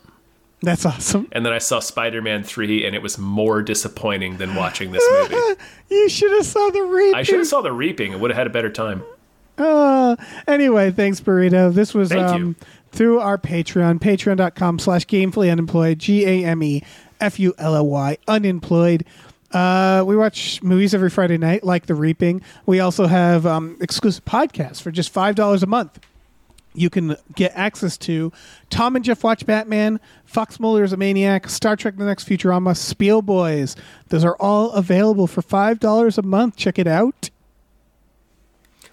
[0.61, 1.29] That's awesome.
[1.33, 5.37] And then I saw Spider-Man 3 and it was more disappointing than watching this movie.
[5.91, 7.15] You should have saw the reaping.
[7.15, 9.05] I should have saw The Reaping and would have had a better time.
[9.57, 11.73] Uh, anyway, thanks, Burrito.
[11.73, 12.57] This was Thank um,
[12.91, 16.83] through our Patreon, patreon.com slash gamefully unemployed, G A M E
[17.21, 19.05] F U L L Y, unemployed.
[19.53, 22.43] Uh, we watch movies every Friday night, like The Reaping.
[22.67, 26.01] We also have um, exclusive podcasts for just $5 a month.
[26.77, 28.33] You can get access to
[28.69, 32.77] Tom and Jeff Watch Batman, Fox Mulder is a Maniac, Star Trek The Next Futurama,
[32.77, 33.77] Spiel Boys.
[34.09, 36.57] Those are all available for $5 a month.
[36.57, 37.31] Check it out.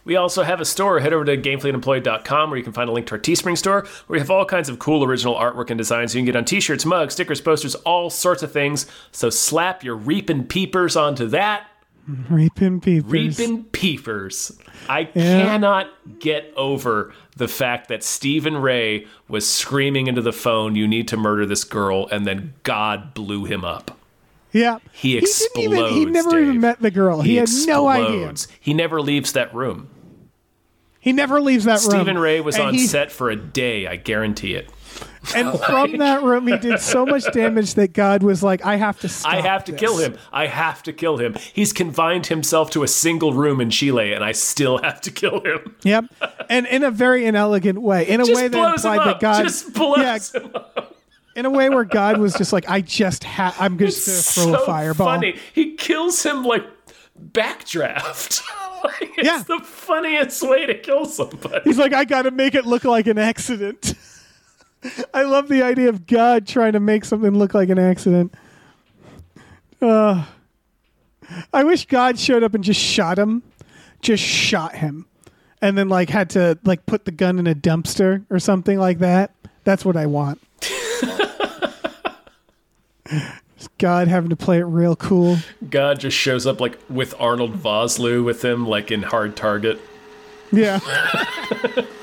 [0.04, 1.00] We also have a store.
[1.00, 4.16] Head over to gamefullyunemployed.com where you can find a link to our Teespring store where
[4.16, 6.86] we have all kinds of cool original artwork and designs you can get on t-shirts,
[6.86, 8.88] mugs, stickers, posters, all sorts of things.
[9.12, 11.68] So slap your reaping peepers onto that.
[12.30, 13.12] Reaping Peepers.
[13.12, 14.52] Reaping peepers.
[14.90, 15.44] I Yeah.
[15.44, 15.88] cannot
[16.20, 21.18] get over the fact that Stephen Rea was screaming into the phone, "You need to
[21.18, 23.98] murder this girl," and then God blew him up.
[24.52, 24.80] Yeah.
[24.92, 26.42] He didn't even- he never Dave.
[26.44, 27.22] even met the girl.
[27.22, 28.34] He, had no idea.
[28.60, 29.90] He never leaves that room.
[31.00, 31.90] He never leaves that room.
[31.92, 33.88] Stephen Rea was And on he- set for a day.
[33.88, 34.70] I guarantee it.
[35.36, 39.00] And from that room, he did so much damage that God was like, I have
[39.02, 39.34] to stop.
[39.34, 40.18] I have to this." kill him.
[40.32, 41.36] I have to kill him.
[41.54, 45.42] He's confined himself to a single room in Chile, and I still have to kill
[45.42, 45.76] him.
[45.84, 46.06] Yep.
[46.50, 48.08] And in a very inelegant way.
[48.08, 49.20] In a Just way that implied that.
[49.20, 49.44] God.
[49.44, 50.98] Just blows yeah, him up.
[51.36, 54.24] In a way where God was just like, I just ha- I'm just going to
[54.24, 55.08] throw so a fireball.
[55.08, 55.38] funny.
[55.54, 56.66] He kills him like
[57.32, 58.42] backdraft.
[58.84, 59.44] like, it's Yeah.
[59.48, 61.62] the funniest way to kill somebody.
[61.64, 63.94] He's like, I got to make it look like an accident.
[65.14, 68.34] I love the idea of God trying to make something look like an accident.
[69.82, 70.26] Uh,
[71.54, 73.44] I wish God showed up and just shot him,
[74.02, 75.06] just shot him,
[75.62, 79.00] and then like had to like put the gun in a dumpster or something like
[79.00, 79.32] that.
[79.64, 80.42] That's what I want.
[83.78, 85.38] God having to play it real cool.
[85.70, 89.80] God just shows up like with Arnold Vosloo with him, like in Hard Target.
[90.52, 90.80] Yeah.